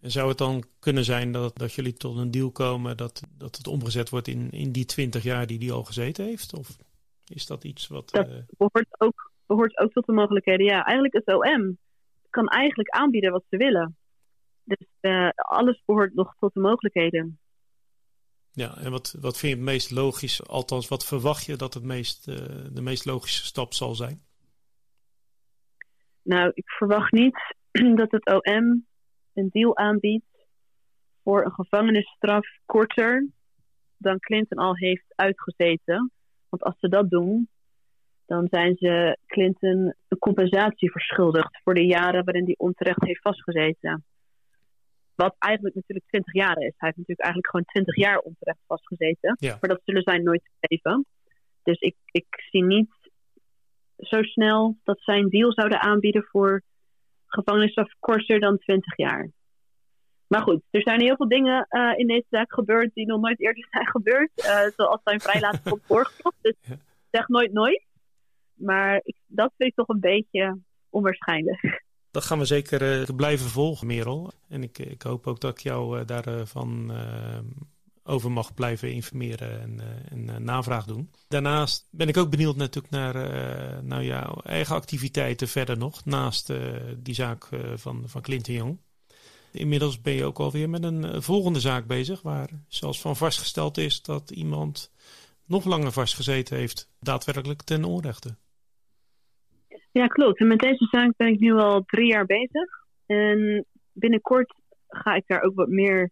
En 0.00 0.10
zou 0.10 0.28
het 0.28 0.38
dan 0.38 0.64
kunnen 0.78 1.04
zijn 1.04 1.32
dat, 1.32 1.58
dat 1.58 1.72
jullie 1.72 1.92
tot 1.92 2.16
een 2.16 2.30
deal 2.30 2.50
komen 2.50 2.96
dat, 2.96 3.22
dat 3.38 3.56
het 3.56 3.66
omgezet 3.66 4.10
wordt 4.10 4.28
in, 4.28 4.50
in 4.50 4.72
die 4.72 4.84
twintig 4.84 5.22
jaar 5.22 5.46
die 5.46 5.58
die 5.58 5.72
al 5.72 5.84
gezeten 5.84 6.24
heeft? 6.24 6.58
Of 6.58 6.76
is 7.26 7.46
dat 7.46 7.64
iets 7.64 7.88
wat. 7.88 8.10
Dat 8.10 8.28
uh... 8.28 8.34
behoort, 8.56 8.86
ook, 8.98 9.30
behoort 9.46 9.78
ook 9.78 9.92
tot 9.92 10.06
de 10.06 10.12
mogelijkheden. 10.12 10.66
Ja, 10.66 10.84
eigenlijk 10.84 11.14
het 11.14 11.34
OM 11.34 11.78
kan 12.30 12.48
eigenlijk 12.48 12.88
aanbieden 12.88 13.32
wat 13.32 13.44
ze 13.50 13.56
willen. 13.56 13.96
Dus 14.64 14.86
uh, 15.00 15.28
alles 15.34 15.82
behoort 15.84 16.14
nog 16.14 16.34
tot 16.38 16.54
de 16.54 16.60
mogelijkheden. 16.60 17.38
Ja, 18.54 18.76
en 18.76 18.90
wat, 18.90 19.16
wat 19.20 19.38
vind 19.38 19.52
je 19.52 19.58
het 19.58 19.68
meest 19.68 19.90
logisch, 19.90 20.46
althans 20.46 20.88
wat 20.88 21.06
verwacht 21.06 21.44
je 21.44 21.56
dat 21.56 21.74
het 21.74 21.82
meest, 21.82 22.28
uh, 22.28 22.36
de 22.72 22.82
meest 22.82 23.04
logische 23.04 23.44
stap 23.44 23.72
zal 23.74 23.94
zijn? 23.94 24.20
Nou, 26.22 26.50
ik 26.54 26.70
verwacht 26.70 27.12
niet 27.12 27.54
dat 28.00 28.10
het 28.10 28.26
OM 28.26 28.86
een 29.34 29.48
deal 29.50 29.76
aanbiedt 29.76 30.46
voor 31.22 31.44
een 31.44 31.52
gevangenisstraf 31.52 32.46
korter 32.66 33.28
dan 33.96 34.18
Clinton 34.18 34.58
al 34.58 34.76
heeft 34.76 35.12
uitgezeten. 35.14 36.10
Want 36.48 36.62
als 36.62 36.78
ze 36.78 36.88
dat 36.88 37.10
doen, 37.10 37.48
dan 38.26 38.46
zijn 38.50 38.76
ze 38.76 39.18
Clinton 39.26 39.94
een 40.08 40.18
compensatie 40.18 40.90
verschuldigd 40.90 41.60
voor 41.62 41.74
de 41.74 41.86
jaren 41.86 42.24
waarin 42.24 42.44
hij 42.44 42.54
onterecht 42.58 43.04
heeft 43.04 43.22
vastgezeten. 43.22 44.04
Wat 45.14 45.34
eigenlijk 45.38 45.74
natuurlijk 45.74 46.08
20 46.08 46.34
jaar 46.34 46.56
is. 46.56 46.74
Hij 46.76 46.88
heeft 46.88 46.96
natuurlijk 46.96 47.20
eigenlijk 47.20 47.50
gewoon 47.50 47.64
20 47.64 47.96
jaar 47.96 48.18
onterecht 48.18 48.60
vastgezeten. 48.66 49.36
Maar 49.40 49.70
dat 49.70 49.80
zullen 49.84 50.02
zij 50.02 50.18
nooit 50.18 50.50
geven. 50.60 51.06
Dus 51.62 51.80
ik, 51.80 51.96
ik 52.04 52.26
zie 52.50 52.64
niet 52.64 52.90
zo 53.96 54.22
snel 54.22 54.76
dat 54.84 55.00
zij 55.00 55.18
een 55.18 55.28
deal 55.28 55.52
zouden 55.52 55.80
aanbieden 55.80 56.22
voor 56.22 56.62
gevangenisstraf 57.26 57.92
korter 57.98 58.40
dan 58.40 58.58
20 58.58 58.96
jaar. 58.96 59.30
Maar 60.26 60.42
goed, 60.42 60.62
er 60.70 60.82
zijn 60.82 61.00
heel 61.00 61.16
veel 61.16 61.28
dingen 61.28 61.66
uh, 61.70 61.92
in 61.96 62.06
deze 62.06 62.26
zaak 62.30 62.52
gebeurd 62.52 62.94
die 62.94 63.06
nog 63.06 63.20
nooit 63.20 63.40
eerder 63.40 63.66
zijn 63.70 63.86
gebeurd. 63.86 64.30
Uh, 64.36 64.66
zoals 64.76 65.00
zijn 65.04 65.20
vrijlating 65.20 65.62
van 65.62 65.80
voorgevocht. 65.86 66.36
Dus 66.40 66.54
zeg 67.10 67.28
nooit 67.28 67.52
nooit. 67.52 67.86
Maar 68.54 69.00
ik, 69.02 69.16
dat 69.26 69.52
vind 69.56 69.70
ik 69.70 69.76
toch 69.76 69.88
een 69.88 70.00
beetje 70.00 70.58
onwaarschijnlijk. 70.90 71.84
Dat 72.12 72.24
gaan 72.24 72.38
we 72.38 72.44
zeker 72.44 73.14
blijven 73.14 73.50
volgen, 73.50 73.86
Merel. 73.86 74.32
En 74.48 74.62
ik, 74.62 74.78
ik 74.78 75.02
hoop 75.02 75.26
ook 75.26 75.40
dat 75.40 75.50
ik 75.50 75.62
jou 75.62 76.04
daarvan 76.04 76.92
over 78.04 78.30
mag 78.30 78.54
blijven 78.54 78.92
informeren 78.92 79.80
en, 80.10 80.44
navraag 80.44 80.84
doen. 80.84 81.10
Daarnaast 81.28 81.86
ben 81.90 82.08
ik 82.08 82.16
ook 82.16 82.30
benieuwd 82.30 82.56
natuurlijk 82.56 82.92
naar, 82.92 83.14
naar 83.84 84.04
jouw 84.04 84.40
eigen 84.42 84.74
activiteiten 84.74 85.48
verder 85.48 85.78
nog, 85.78 86.04
naast 86.04 86.52
die 86.96 87.14
zaak 87.14 87.48
van, 87.76 88.02
van 88.06 88.22
Clinton 88.22 88.54
Jong. 88.54 88.78
Inmiddels 89.52 90.00
ben 90.00 90.12
je 90.12 90.24
ook 90.24 90.38
alweer 90.38 90.70
met 90.70 90.84
een 90.84 91.04
eh, 91.04 91.20
volgende 91.20 91.60
zaak 91.60 91.86
bezig, 91.86 92.22
waar 92.22 92.48
zelfs 92.68 93.00
van 93.00 93.16
vastgesteld 93.16 93.78
is 93.78 94.02
dat 94.02 94.30
iemand 94.30 94.90
nog 95.44 95.64
langer 95.64 95.92
vastgezeten 95.92 96.56
heeft, 96.56 96.88
daadwerkelijk 97.00 97.62
ten 97.62 97.84
onrechte. 97.84 98.36
Ja, 99.92 100.06
klopt. 100.06 100.40
En 100.40 100.46
met 100.46 100.58
deze 100.58 100.86
zaak 100.90 101.16
ben 101.16 101.26
ik 101.26 101.38
nu 101.38 101.52
al 101.52 101.82
drie 101.84 102.06
jaar 102.06 102.26
bezig. 102.26 102.70
En 103.06 103.66
binnenkort 103.92 104.54
ga 104.88 105.14
ik 105.14 105.24
daar 105.26 105.42
ook 105.42 105.54
wat 105.54 105.68
meer 105.68 106.10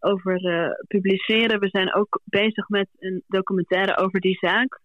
over 0.00 0.44
uh, 0.44 0.70
publiceren. 0.86 1.60
We 1.60 1.68
zijn 1.68 1.94
ook 1.94 2.20
bezig 2.24 2.68
met 2.68 2.88
een 2.98 3.22
documentaire 3.26 3.96
over 3.96 4.20
die 4.20 4.38
zaak. 4.40 4.80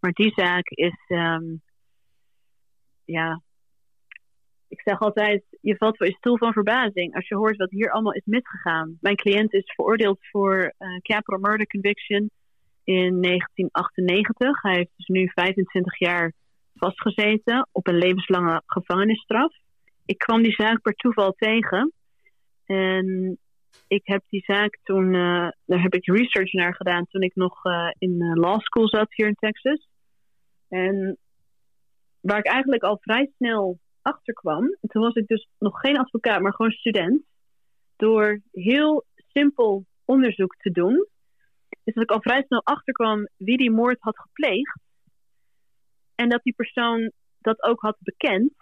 Maar 0.00 0.12
die 0.12 0.32
zaak 0.36 0.68
is, 0.68 1.04
um, 1.08 1.62
ja, 3.04 3.42
ik 4.68 4.80
zeg 4.80 5.00
altijd, 5.00 5.44
je 5.60 5.76
valt 5.76 5.96
voor 5.96 6.06
je 6.06 6.16
stoel 6.16 6.38
van 6.38 6.52
verbazing 6.52 7.14
als 7.14 7.28
je 7.28 7.36
hoort 7.36 7.56
wat 7.56 7.70
hier 7.70 7.90
allemaal 7.90 8.12
is 8.12 8.24
misgegaan. 8.24 8.98
Mijn 9.00 9.16
cliënt 9.16 9.52
is 9.52 9.72
veroordeeld 9.74 10.18
voor 10.20 10.74
uh, 10.78 10.98
capital 10.98 11.38
murder 11.38 11.66
conviction 11.66 12.30
in 12.84 13.22
1998. 13.22 14.62
Hij 14.62 14.74
heeft 14.74 14.90
dus 14.96 15.06
nu 15.06 15.30
25 15.34 15.98
jaar 15.98 16.32
vastgezeten 16.78 17.68
op 17.72 17.86
een 17.86 17.98
levenslange 17.98 18.62
gevangenisstraf. 18.66 19.54
Ik 20.04 20.18
kwam 20.18 20.42
die 20.42 20.52
zaak 20.52 20.82
per 20.82 20.94
toeval 20.94 21.32
tegen. 21.32 21.92
En 22.64 23.38
ik 23.88 24.06
heb 24.06 24.22
die 24.28 24.44
zaak 24.46 24.78
toen, 24.82 25.14
uh, 25.14 25.48
daar 25.64 25.82
heb 25.82 25.94
ik 25.94 26.06
research 26.06 26.52
naar 26.52 26.74
gedaan 26.74 27.06
toen 27.06 27.22
ik 27.22 27.34
nog 27.34 27.64
uh, 27.64 27.90
in 27.98 28.16
law 28.34 28.60
school 28.60 28.88
zat 28.88 29.14
hier 29.14 29.26
in 29.26 29.34
Texas. 29.34 29.88
En 30.68 31.18
waar 32.20 32.38
ik 32.38 32.46
eigenlijk 32.46 32.82
al 32.82 32.98
vrij 33.00 33.30
snel 33.36 33.78
achterkwam, 34.02 34.64
en 34.64 34.88
toen 34.88 35.02
was 35.02 35.14
ik 35.14 35.26
dus 35.26 35.48
nog 35.58 35.80
geen 35.80 35.98
advocaat, 35.98 36.40
maar 36.40 36.54
gewoon 36.54 36.72
student, 36.72 37.22
door 37.96 38.40
heel 38.50 39.04
simpel 39.16 39.84
onderzoek 40.04 40.56
te 40.56 40.70
doen, 40.70 41.06
is 41.84 41.94
dat 41.94 42.02
ik 42.02 42.10
al 42.10 42.20
vrij 42.20 42.42
snel 42.46 42.64
achterkwam 42.64 43.28
wie 43.36 43.56
die 43.56 43.70
moord 43.70 43.96
had 44.00 44.18
gepleegd. 44.18 44.80
En 46.16 46.28
dat 46.28 46.42
die 46.42 46.54
persoon 46.54 47.12
dat 47.38 47.62
ook 47.62 47.80
had 47.80 47.96
bekend. 47.98 48.52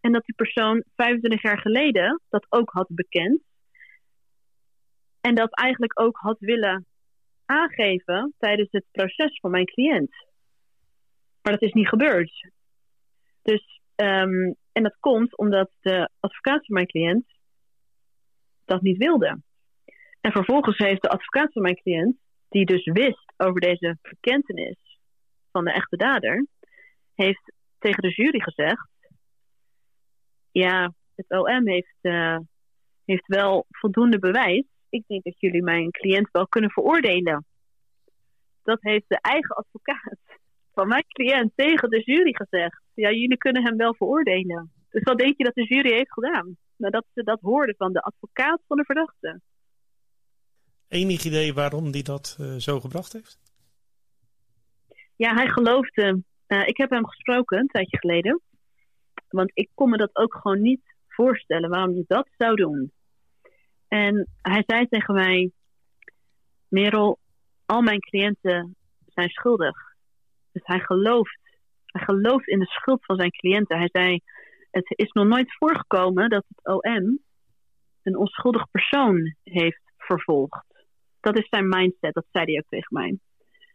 En 0.00 0.12
dat 0.12 0.24
die 0.24 0.34
persoon 0.34 0.84
25 0.96 1.42
jaar 1.42 1.58
geleden 1.58 2.20
dat 2.28 2.46
ook 2.48 2.70
had 2.70 2.88
bekend. 2.90 3.42
En 5.20 5.34
dat 5.34 5.54
eigenlijk 5.54 6.00
ook 6.00 6.16
had 6.16 6.38
willen 6.38 6.86
aangeven 7.44 8.34
tijdens 8.38 8.68
het 8.70 8.84
proces 8.90 9.40
van 9.40 9.50
mijn 9.50 9.64
cliënt. 9.64 10.10
Maar 11.42 11.52
dat 11.52 11.62
is 11.62 11.72
niet 11.72 11.88
gebeurd. 11.88 12.50
Dus 13.42 13.78
Um, 14.02 14.56
en 14.72 14.82
dat 14.82 14.96
komt 15.00 15.36
omdat 15.36 15.70
de 15.80 16.08
advocaat 16.20 16.66
van 16.66 16.74
mijn 16.74 16.86
cliënt 16.86 17.26
dat 18.64 18.82
niet 18.82 18.96
wilde. 18.96 19.42
En 20.20 20.32
vervolgens 20.32 20.78
heeft 20.78 21.02
de 21.02 21.08
advocaat 21.08 21.52
van 21.52 21.62
mijn 21.62 21.80
cliënt, 21.82 22.16
die 22.48 22.66
dus 22.66 22.84
wist 22.84 23.32
over 23.36 23.60
deze 23.60 23.98
bekentenis 24.02 24.76
van 25.52 25.64
de 25.64 25.72
echte 25.72 25.96
dader, 25.96 26.46
heeft 27.18 27.52
tegen 27.78 28.02
de 28.02 28.14
jury 28.14 28.40
gezegd: 28.40 28.88
Ja, 30.50 30.94
het 31.14 31.26
OM 31.28 31.68
heeft, 31.68 31.98
uh, 32.02 32.38
heeft 33.04 33.26
wel 33.26 33.66
voldoende 33.70 34.18
bewijs. 34.18 34.64
Ik 34.88 35.04
denk 35.06 35.24
dat 35.24 35.40
jullie 35.40 35.62
mijn 35.62 35.90
cliënt 35.90 36.28
wel 36.32 36.48
kunnen 36.48 36.70
veroordelen. 36.70 37.46
Dat 38.62 38.78
heeft 38.80 39.04
de 39.08 39.18
eigen 39.20 39.56
advocaat 39.56 40.18
van 40.74 40.88
mijn 40.88 41.04
cliënt 41.08 41.52
tegen 41.54 41.90
de 41.90 42.02
jury 42.02 42.34
gezegd. 42.34 42.82
Ja, 42.94 43.10
jullie 43.10 43.36
kunnen 43.36 43.64
hem 43.64 43.76
wel 43.76 43.94
veroordelen. 43.94 44.72
Dus 44.90 45.02
wat 45.02 45.18
denk 45.18 45.36
je 45.36 45.44
dat 45.44 45.54
de 45.54 45.64
jury 45.64 45.92
heeft 45.92 46.12
gedaan? 46.12 46.56
Nadat 46.76 47.04
ze 47.14 47.22
dat 47.22 47.40
hoorden 47.40 47.74
van 47.78 47.92
de 47.92 48.00
advocaat 48.00 48.60
van 48.66 48.76
de 48.76 48.84
verdachte. 48.84 49.40
Enig 50.88 51.24
idee 51.24 51.54
waarom 51.54 51.90
die 51.90 52.02
dat 52.02 52.36
uh, 52.40 52.54
zo 52.54 52.80
gebracht 52.80 53.12
heeft? 53.12 53.38
Ja, 55.16 55.34
hij 55.34 55.48
geloofde. 55.48 56.22
Uh, 56.48 56.66
ik 56.66 56.76
heb 56.76 56.90
hem 56.90 57.06
gesproken 57.06 57.58
een 57.58 57.66
tijdje 57.66 57.98
geleden. 57.98 58.40
Want 59.28 59.50
ik 59.54 59.70
kon 59.74 59.90
me 59.90 59.96
dat 59.96 60.16
ook 60.16 60.34
gewoon 60.34 60.60
niet 60.60 60.94
voorstellen 61.08 61.70
waarom 61.70 61.94
je 61.94 62.04
dat 62.06 62.28
zou 62.36 62.54
doen. 62.54 62.92
En 63.88 64.28
hij 64.42 64.62
zei 64.66 64.86
tegen 64.86 65.14
mij: 65.14 65.50
Merel, 66.68 67.18
al 67.66 67.82
mijn 67.82 68.00
cliënten 68.00 68.76
zijn 69.06 69.28
schuldig. 69.28 69.76
Dus 70.52 70.62
hij 70.64 70.80
gelooft, 70.80 71.38
hij 71.86 72.04
gelooft 72.04 72.48
in 72.48 72.58
de 72.58 72.66
schuld 72.66 73.04
van 73.04 73.16
zijn 73.16 73.30
cliënten. 73.30 73.78
Hij 73.78 73.88
zei, 73.92 74.20
het 74.70 74.92
is 74.98 75.12
nog 75.12 75.26
nooit 75.26 75.56
voorgekomen 75.56 76.28
dat 76.28 76.44
het 76.48 76.66
OM 76.66 77.18
een 78.02 78.16
onschuldig 78.16 78.70
persoon 78.70 79.34
heeft 79.42 79.82
vervolgd. 79.96 80.64
Dat 81.20 81.38
is 81.38 81.48
zijn 81.48 81.68
mindset, 81.68 82.14
dat 82.14 82.26
zei 82.30 82.44
hij 82.44 82.58
ook 82.58 82.68
tegen 82.68 82.94
mij. 82.94 83.18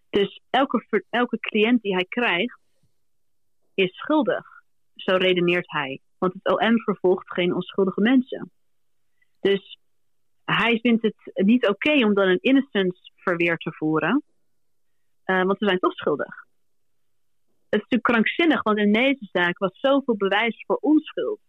Dus 0.09 0.41
elke, 0.49 1.05
elke 1.09 1.39
cliënt 1.39 1.81
die 1.81 1.93
hij 1.93 2.05
krijgt, 2.09 2.59
is 3.73 3.95
schuldig. 3.95 4.45
Zo 4.95 5.15
redeneert 5.15 5.71
hij. 5.71 6.01
Want 6.17 6.33
het 6.33 6.59
OM 6.59 6.79
vervolgt 6.79 7.33
geen 7.33 7.53
onschuldige 7.53 8.01
mensen. 8.01 8.51
Dus 9.39 9.77
hij 10.45 10.79
vindt 10.79 11.03
het 11.03 11.31
niet 11.33 11.67
oké 11.67 12.05
om 12.05 12.13
dan 12.13 12.27
een 12.27 12.41
innocence 12.41 13.11
verweer 13.15 13.57
te 13.57 13.71
voeren. 13.71 14.23
Uh, 15.25 15.43
want 15.43 15.57
ze 15.57 15.65
zijn 15.65 15.79
toch 15.79 15.93
schuldig 15.93 16.43
het 17.73 17.81
is 17.81 17.89
natuurlijk 17.89 18.03
krankzinnig, 18.03 18.63
want 18.63 18.77
in 18.77 18.93
deze 18.93 19.27
zaak 19.31 19.57
was 19.57 19.79
zoveel 19.79 20.17
bewijs 20.17 20.63
voor 20.65 20.75
onschuld. 20.75 21.39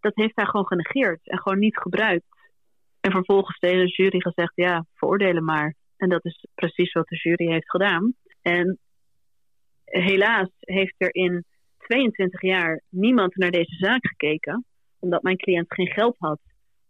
Dat 0.00 0.14
heeft 0.14 0.36
hij 0.36 0.44
gewoon 0.44 0.66
genegeerd 0.66 1.28
en 1.28 1.38
gewoon 1.38 1.58
niet 1.58 1.76
gebruikt. 1.76 2.26
En 3.00 3.10
vervolgens 3.10 3.58
tegen 3.58 3.86
de 3.86 3.92
jury 3.92 4.20
gezegd, 4.20 4.52
ja, 4.54 4.86
veroordelen 4.94 5.44
maar. 5.44 5.74
En 5.96 6.08
dat 6.08 6.24
is 6.24 6.46
precies 6.54 6.92
wat 6.92 7.08
de 7.08 7.16
jury 7.16 7.46
heeft 7.46 7.70
gedaan. 7.70 8.14
En 8.42 8.78
helaas 10.02 10.48
heeft 10.58 10.94
er 10.98 11.14
in 11.14 11.44
22 11.78 12.42
jaar 12.42 12.82
niemand 12.88 13.36
naar 13.36 13.50
deze 13.50 13.74
zaak 13.74 14.06
gekeken, 14.06 14.64
omdat 14.98 15.22
mijn 15.22 15.36
cliënt 15.36 15.74
geen 15.74 15.92
geld 15.92 16.16
had 16.18 16.40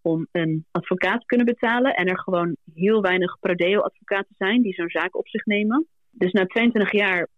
om 0.01 0.27
een 0.33 0.65
advocaat 0.71 1.21
te 1.21 1.27
kunnen 1.27 1.47
betalen 1.47 1.95
en 1.95 2.07
er 2.07 2.19
gewoon 2.19 2.57
heel 2.75 3.03
weinig 3.03 3.39
prodeo-advocaten 3.39 4.35
zijn 4.39 4.63
die 4.63 4.75
zo'n 4.75 4.91
zaak 4.91 5.17
op 5.17 5.29
zich 5.29 5.45
nemen. 5.45 5.87
Dus 6.11 6.33
na 6.33 6.47
22 6.47 6.93
jaar 6.93 7.29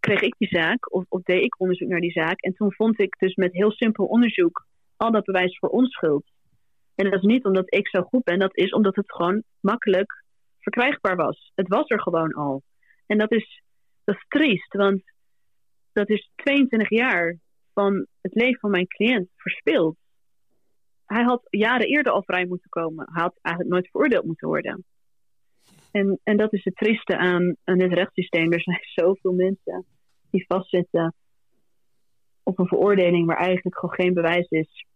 kreeg 0.00 0.20
ik 0.20 0.34
die 0.38 0.48
zaak, 0.48 0.94
of, 0.94 1.04
of 1.08 1.22
deed 1.22 1.44
ik 1.44 1.60
onderzoek 1.60 1.88
naar 1.88 2.00
die 2.00 2.12
zaak. 2.12 2.40
En 2.40 2.54
toen 2.54 2.72
vond 2.72 3.00
ik 3.00 3.18
dus 3.18 3.34
met 3.34 3.52
heel 3.52 3.70
simpel 3.70 4.04
onderzoek 4.04 4.66
al 4.96 5.12
dat 5.12 5.24
bewijs 5.24 5.58
voor 5.58 5.68
onschuld. 5.68 6.24
En 6.94 7.04
dat 7.04 7.14
is 7.14 7.22
niet 7.22 7.44
omdat 7.44 7.74
ik 7.74 7.88
zo 7.88 8.02
goed 8.02 8.24
ben, 8.24 8.38
dat 8.38 8.56
is 8.56 8.70
omdat 8.70 8.96
het 8.96 9.12
gewoon 9.12 9.42
makkelijk 9.60 10.24
verkrijgbaar 10.58 11.16
was. 11.16 11.52
Het 11.54 11.68
was 11.68 11.88
er 11.88 12.00
gewoon 12.00 12.32
al. 12.32 12.62
En 13.06 13.18
dat 13.18 13.32
is, 13.32 13.62
dat 14.08 14.16
is 14.16 14.26
triest, 14.28 14.72
want 14.72 15.02
dat 15.92 16.08
is 16.08 16.30
22 16.34 16.88
jaar 16.90 17.38
van 17.74 18.06
het 18.20 18.34
leven 18.34 18.60
van 18.60 18.70
mijn 18.70 18.86
cliënt 18.86 19.28
verspild. 19.36 19.96
Hij 21.04 21.22
had 21.22 21.46
jaren 21.50 21.86
eerder 21.86 22.12
al 22.12 22.22
vrij 22.22 22.46
moeten 22.46 22.68
komen. 22.68 23.08
Hij 23.12 23.22
had 23.22 23.38
eigenlijk 23.42 23.74
nooit 23.74 23.90
veroordeeld 23.90 24.24
moeten 24.24 24.48
worden. 24.48 24.84
En, 25.90 26.20
en 26.22 26.36
dat 26.36 26.52
is 26.52 26.64
het 26.64 26.76
trieste 26.76 27.16
aan, 27.16 27.56
aan 27.64 27.78
dit 27.78 27.92
rechtssysteem. 27.92 28.52
Er 28.52 28.60
zijn 28.60 28.80
zoveel 29.04 29.32
mensen 29.32 29.86
die 30.30 30.44
vastzitten 30.46 31.14
op 32.42 32.58
een 32.58 32.68
veroordeling 32.68 33.26
waar 33.26 33.36
eigenlijk 33.36 33.78
gewoon 33.78 33.94
geen 33.94 34.14
bewijs 34.14 34.48
is. 34.48 34.86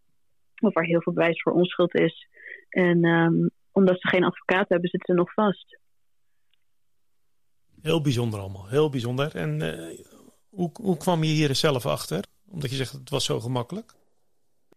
Of 0.61 0.75
waar 0.75 0.85
heel 0.85 1.03
veel 1.03 1.12
bewijs 1.12 1.42
voor 1.42 1.53
onschuld 1.53 1.94
is. 1.94 2.29
En 2.68 3.05
um, 3.05 3.51
omdat 3.72 4.01
ze 4.01 4.09
geen 4.09 4.25
advocaat 4.25 4.68
hebben, 4.68 4.90
zitten 4.90 5.14
ze 5.14 5.20
nog 5.20 5.33
vast. 5.33 5.81
Heel 7.82 8.00
bijzonder 8.00 8.40
allemaal, 8.40 8.68
heel 8.68 8.90
bijzonder. 8.90 9.34
En 9.34 9.60
uh, 9.60 9.98
hoe, 10.48 10.70
hoe 10.80 10.96
kwam 10.96 11.22
je 11.22 11.32
hier 11.32 11.54
zelf 11.54 11.86
achter? 11.86 12.24
Omdat 12.48 12.70
je 12.70 12.76
zegt 12.76 12.92
het 12.92 13.10
was 13.10 13.24
zo 13.24 13.40
gemakkelijk. 13.40 13.92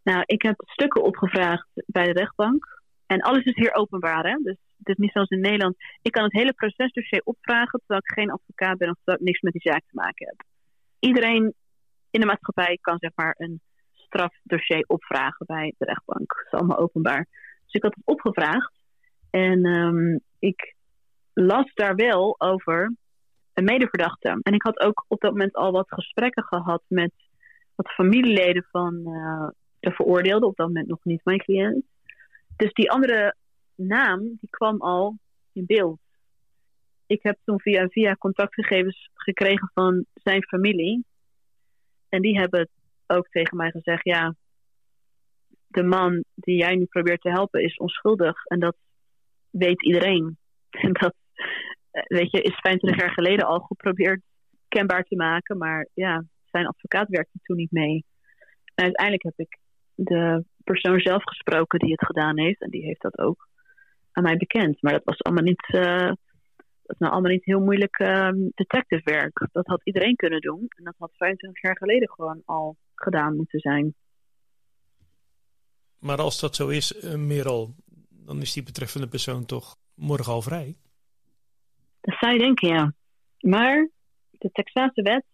Nou, 0.03 0.23
ik 0.25 0.41
heb 0.41 0.55
stukken 0.65 1.03
opgevraagd 1.03 1.67
bij 1.85 2.05
de 2.05 2.19
rechtbank. 2.19 2.81
En 3.05 3.21
alles 3.21 3.43
is 3.43 3.55
hier 3.55 3.75
openbaar, 3.75 4.23
hè? 4.23 4.37
Dus 4.43 4.57
het 4.77 4.87
is 4.87 4.95
niet 4.95 5.11
zoals 5.11 5.29
in 5.29 5.39
Nederland. 5.39 5.75
Ik 6.01 6.11
kan 6.11 6.23
het 6.23 6.33
hele 6.33 6.53
procesdossier 6.53 7.21
opvragen 7.23 7.79
terwijl 7.79 8.01
ik 8.03 8.13
geen 8.13 8.31
advocaat 8.31 8.77
ben 8.77 8.89
of 8.89 8.95
terwijl 8.95 9.17
ik 9.17 9.25
niks 9.25 9.41
met 9.41 9.53
die 9.53 9.71
zaak 9.71 9.83
te 9.87 9.95
maken 9.95 10.27
heb. 10.27 10.43
Iedereen 10.99 11.53
in 12.09 12.19
de 12.19 12.25
maatschappij 12.25 12.77
kan 12.81 12.97
zeg 12.99 13.11
maar 13.15 13.35
een 13.37 13.61
strafdossier 13.93 14.83
opvragen 14.87 15.45
bij 15.45 15.73
de 15.77 15.85
rechtbank. 15.85 16.33
Dat 16.35 16.45
is 16.45 16.59
allemaal 16.59 16.77
openbaar. 16.77 17.27
Dus 17.63 17.73
ik 17.73 17.83
had 17.83 17.95
het 17.95 18.05
opgevraagd 18.05 18.73
en 19.29 19.65
um, 19.65 20.19
ik 20.39 20.74
las 21.36 21.74
daar 21.74 21.95
wel 21.95 22.36
over 22.38 22.95
een 23.54 23.63
medeverdachte. 23.63 24.39
En 24.41 24.54
ik 24.54 24.63
had 24.63 24.80
ook 24.80 25.06
op 25.08 25.21
dat 25.21 25.32
moment 25.32 25.56
al 25.56 25.71
wat 25.71 25.88
gesprekken 25.89 26.43
gehad 26.43 26.84
met 26.88 27.12
wat 27.76 27.91
familieleden 27.91 28.67
van 28.71 29.04
de 29.80 29.91
veroordeelde, 29.91 30.45
op 30.45 30.56
dat 30.56 30.67
moment 30.67 30.88
nog 30.88 31.04
niet 31.04 31.26
mijn 31.26 31.38
cliënt. 31.38 31.86
Dus 32.56 32.74
die 32.74 32.91
andere 32.91 33.36
naam, 33.76 34.19
die 34.21 34.50
kwam 34.50 34.82
al 34.82 35.17
in 35.52 35.65
beeld. 35.65 36.00
Ik 37.08 37.24
heb 37.24 37.38
toen 37.43 37.60
via 37.60 37.88
via 37.88 38.15
contactgegevens 38.15 39.10
gekregen 39.13 39.71
van 39.74 40.06
zijn 40.13 40.43
familie. 40.43 41.06
En 42.10 42.21
die 42.21 42.39
hebben 42.39 42.69
ook 43.08 43.28
tegen 43.30 43.58
mij 43.58 43.71
gezegd, 43.71 44.04
ja, 44.04 44.36
de 45.67 45.84
man 45.84 46.24
die 46.36 46.58
jij 46.58 46.76
nu 46.76 46.86
probeert 46.86 47.21
te 47.21 47.30
helpen 47.30 47.63
is 47.63 47.78
onschuldig. 47.78 48.45
En 48.45 48.60
dat 48.60 48.76
weet 49.50 49.84
iedereen. 49.84 50.38
En 50.76 50.93
dat, 50.93 51.13
eh, 51.13 51.24
weet 52.03 52.31
je, 52.31 52.41
is 52.41 52.60
25 52.60 52.99
jaar 52.99 53.13
geleden 53.13 53.45
al 53.45 53.60
geprobeerd 53.60 54.21
kenbaar 54.67 55.03
te 55.03 55.15
maken. 55.15 55.58
Maar 55.58 55.88
ja, 55.93 56.25
zijn 56.45 56.67
advocaat 56.67 57.10
werkte 57.10 57.39
toen 57.41 57.55
niet 57.58 57.71
mee. 57.71 58.05
En 58.75 58.84
uiteindelijk 58.84 59.23
heb 59.23 59.39
ik 59.39 59.58
de 59.95 60.45
persoon 60.63 60.99
zelf 60.99 61.23
gesproken 61.23 61.79
die 61.79 61.91
het 61.91 62.05
gedaan 62.05 62.39
heeft. 62.39 62.62
En 62.62 62.69
die 62.69 62.86
heeft 62.86 63.01
dat 63.01 63.17
ook 63.17 63.47
aan 64.12 64.23
mij 64.23 64.38
bekend. 64.38 64.81
Maar 64.81 64.93
dat 64.93 65.03
was 65.03 65.23
allemaal 65.23 65.43
niet, 65.43 65.73
uh, 65.73 66.12
dat 66.84 66.99
nou 66.99 67.12
allemaal 67.12 67.31
niet 67.31 67.45
heel 67.45 67.60
moeilijk 67.60 67.99
uh, 67.99 68.29
detective 68.53 69.01
werk. 69.03 69.47
Dat 69.51 69.67
had 69.67 69.81
iedereen 69.84 70.15
kunnen 70.15 70.41
doen. 70.41 70.65
En 70.69 70.84
dat 70.84 70.95
had 70.97 71.12
25 71.15 71.62
jaar 71.62 71.77
geleden 71.77 72.10
gewoon 72.10 72.41
al 72.45 72.77
gedaan 72.95 73.36
moeten 73.36 73.60
zijn. 73.60 73.95
Maar 75.99 76.17
als 76.17 76.39
dat 76.39 76.55
zo 76.55 76.67
is, 76.67 77.03
uh, 77.03 77.15
Merel, 77.15 77.75
dan 78.10 78.41
is 78.41 78.53
die 78.53 78.63
betreffende 78.63 79.08
persoon 79.08 79.45
toch 79.45 79.75
morgen 79.93 80.34
al 80.34 80.41
vrij? 80.41 80.75
Dat 82.05 82.17
zou 82.19 82.33
je 82.33 82.39
denken, 82.39 82.67
ja. 82.67 82.93
Maar 83.39 83.89
de 84.31 84.49
Texaanse 84.51 85.01
wet 85.01 85.25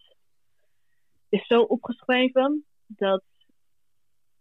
is 1.29 1.47
zo 1.47 1.61
opgeschreven 1.61 2.65
dat 2.87 3.23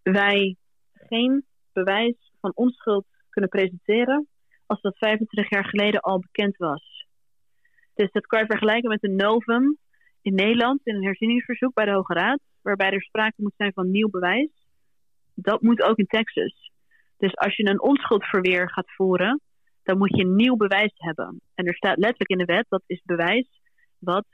wij 0.03 0.57
geen 0.93 1.45
bewijs 1.73 2.33
van 2.41 2.53
onschuld 2.55 3.07
kunnen 3.31 3.51
presenteren 3.51 4.29
als 4.67 4.81
dat 4.81 4.99
25 4.99 5.51
jaar 5.51 5.65
geleden 5.65 6.01
al 6.01 6.19
bekend 6.19 6.57
was. 6.57 7.07
Dus 7.95 8.11
dat 8.11 8.27
kan 8.27 8.41
je 8.41 8.47
vergelijken 8.47 8.89
met 8.89 9.05
een 9.05 9.17
novum 9.17 9.79
in 10.23 10.35
Nederland 10.35 10.81
in 10.87 10.95
een 10.95 11.05
herzieningsverzoek 11.05 11.75
bij 11.75 11.85
de 11.85 11.93
Hoge 11.93 12.15
Raad, 12.15 12.41
waarbij 12.63 12.91
er 12.91 13.03
sprake 13.03 13.43
moet 13.43 13.55
zijn 13.57 13.73
van 13.73 13.91
nieuw 13.91 14.11
bewijs. 14.11 14.51
Dat 15.35 15.63
moet 15.63 15.83
ook 15.83 15.99
in 15.99 16.07
Texas. 16.07 16.71
Dus 17.17 17.37
als 17.37 17.57
je 17.57 17.69
een 17.69 17.83
onschuldverweer 17.83 18.71
gaat 18.71 18.91
voeren, 18.91 19.41
dan 19.83 19.99
moet 19.99 20.17
je 20.17 20.27
nieuw 20.27 20.57
bewijs 20.57 20.93
hebben. 20.95 21.41
En 21.55 21.67
er 21.67 21.75
staat 21.75 21.99
letterlijk 21.99 22.31
in 22.31 22.39
de 22.39 22.53
wet 22.53 22.67
dat 22.69 22.83
is 22.87 23.03
bewijs 23.05 23.49
wat 23.99 24.27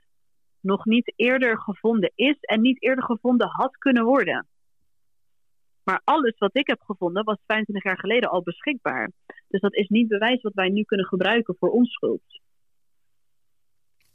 nog 0.60 0.84
niet 0.84 1.12
eerder 1.16 1.58
gevonden 1.58 2.12
is 2.14 2.36
en 2.40 2.60
niet 2.60 2.82
eerder 2.82 3.04
gevonden 3.04 3.48
had 3.48 3.76
kunnen 3.76 4.04
worden. 4.04 4.46
Maar 5.82 6.00
alles 6.04 6.38
wat 6.38 6.56
ik 6.56 6.66
heb 6.66 6.80
gevonden 6.80 7.24
was 7.24 7.38
25 7.46 7.84
jaar 7.84 7.98
geleden 7.98 8.30
al 8.30 8.42
beschikbaar. 8.42 9.10
Dus 9.48 9.60
dat 9.60 9.74
is 9.74 9.88
niet 9.88 10.08
bewijs 10.08 10.42
wat 10.42 10.54
wij 10.54 10.68
nu 10.68 10.82
kunnen 10.82 11.06
gebruiken 11.06 11.56
voor 11.58 11.70
onschuld. 11.70 12.22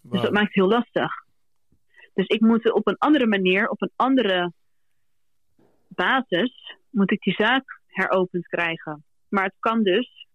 Dus 0.01 0.21
dat 0.21 0.31
maakt 0.31 0.45
het 0.45 0.55
heel 0.55 0.67
lastig. 0.67 1.11
Dus 2.13 2.27
ik 2.27 2.41
moet 2.41 2.71
op 2.71 2.87
een 2.87 2.97
andere 2.97 3.27
manier, 3.27 3.69
op 3.69 3.81
een 3.81 3.91
andere 3.95 4.53
basis, 5.87 6.77
moet 6.89 7.11
ik 7.11 7.21
die 7.21 7.33
zaak 7.33 7.81
heropend 7.87 8.47
krijgen. 8.47 9.03
Maar 9.29 9.43
het 9.43 9.59
kan 9.59 9.83
dus, 9.83 10.27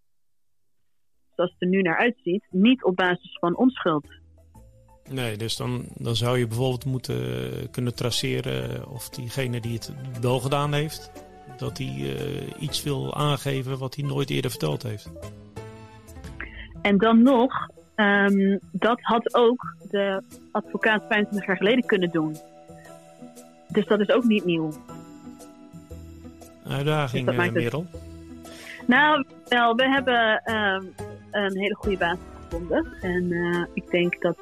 zoals 1.36 1.50
het 1.52 1.62
er 1.62 1.68
nu 1.68 1.82
naar 1.82 1.98
uitziet, 1.98 2.44
niet 2.50 2.84
op 2.84 2.96
basis 2.96 3.38
van 3.40 3.56
onschuld. 3.56 4.06
Nee, 5.10 5.36
dus 5.36 5.56
dan, 5.56 5.84
dan 5.94 6.16
zou 6.16 6.38
je 6.38 6.46
bijvoorbeeld 6.46 6.84
moeten 6.84 7.20
kunnen 7.70 7.94
traceren 7.94 8.88
of 8.88 9.08
diegene 9.08 9.60
die 9.60 9.72
het 9.72 9.92
wel 10.20 10.40
gedaan 10.40 10.72
heeft, 10.74 11.10
dat 11.56 11.78
hij 11.78 11.94
uh, 11.96 12.62
iets 12.62 12.82
wil 12.82 13.14
aangeven 13.14 13.78
wat 13.78 13.94
hij 13.94 14.04
nooit 14.04 14.30
eerder 14.30 14.50
verteld 14.50 14.82
heeft. 14.82 15.10
En 16.82 16.98
dan 16.98 17.22
nog, 17.22 17.68
um, 17.96 18.58
dat 18.72 18.98
had 19.00 19.34
ook 19.34 19.76
de 19.90 20.22
advocaat 20.52 21.04
25 21.08 21.46
jaar 21.46 21.56
geleden 21.56 21.86
kunnen 21.86 22.10
doen. 22.10 22.36
Dus 23.68 23.86
dat 23.86 24.00
is 24.00 24.10
ook 24.10 24.24
niet 24.24 24.44
nieuw. 24.44 24.72
Uitdaging, 26.68 27.26
dus 27.26 27.46
uh, 27.46 27.52
Merel? 27.52 27.86
Nou, 28.86 29.24
wel, 29.48 29.74
we 29.74 29.88
hebben 29.88 30.42
uh, 30.44 31.05
een 31.44 31.58
hele 31.58 31.74
goede 31.74 31.98
basis 31.98 32.24
gevonden. 32.42 32.86
En 33.00 33.22
uh, 33.22 33.64
ik 33.72 33.90
denk 33.90 34.20
dat 34.22 34.38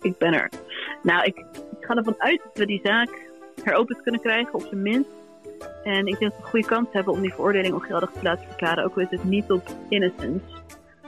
ik 0.00 0.18
ben 0.18 0.32
er. 0.32 0.50
Nou, 1.02 1.24
ik, 1.24 1.38
ik 1.78 1.86
ga 1.86 1.94
ervan 1.94 2.14
uit 2.18 2.40
dat 2.44 2.58
we 2.58 2.66
die 2.66 2.80
zaak 2.82 3.30
heropend 3.64 4.02
kunnen 4.02 4.20
krijgen, 4.20 4.54
op 4.54 4.60
zijn 4.60 4.82
minst. 4.82 5.10
En 5.82 6.06
ik 6.06 6.18
denk 6.18 6.20
dat 6.20 6.32
we 6.32 6.44
een 6.44 6.50
goede 6.50 6.66
kans 6.66 6.88
hebben 6.92 7.14
om 7.14 7.20
die 7.20 7.34
veroordeling 7.34 7.74
ongeldig 7.74 8.10
te 8.10 8.22
laten 8.22 8.46
verklaren. 8.46 8.84
Ook 8.84 8.96
al 8.96 9.02
is 9.02 9.10
het 9.10 9.24
niet 9.24 9.50
op 9.50 9.62
innocence. 9.88 10.60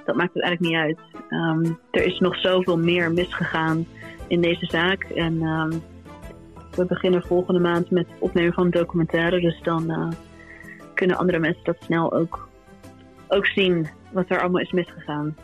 Dat 0.04 0.16
maakt 0.16 0.34
het 0.34 0.42
eigenlijk 0.42 0.60
niet 0.60 0.80
uit. 0.80 0.98
Um, 1.30 1.78
er 1.90 2.04
is 2.04 2.18
nog 2.18 2.36
zoveel 2.36 2.78
meer 2.78 3.12
misgegaan 3.12 3.86
in 4.26 4.40
deze 4.40 4.66
zaak. 4.66 5.02
En 5.02 5.42
um, 5.42 5.82
we 6.74 6.84
beginnen 6.84 7.22
volgende 7.22 7.60
maand 7.60 7.90
met 7.90 8.06
het 8.08 8.20
opnemen 8.20 8.52
van 8.52 8.70
documentaire. 8.70 9.40
Dus 9.40 9.60
dan 9.62 9.90
uh, 9.90 10.08
kunnen 10.94 11.16
andere 11.16 11.38
mensen 11.38 11.64
dat 11.64 11.76
snel 11.80 12.12
ook, 12.12 12.48
ook 13.34 13.46
zien 13.46 13.88
wat 14.12 14.30
er 14.30 14.40
allemaal 14.40 14.60
is 14.60 14.72
misgegaan. 14.72 15.36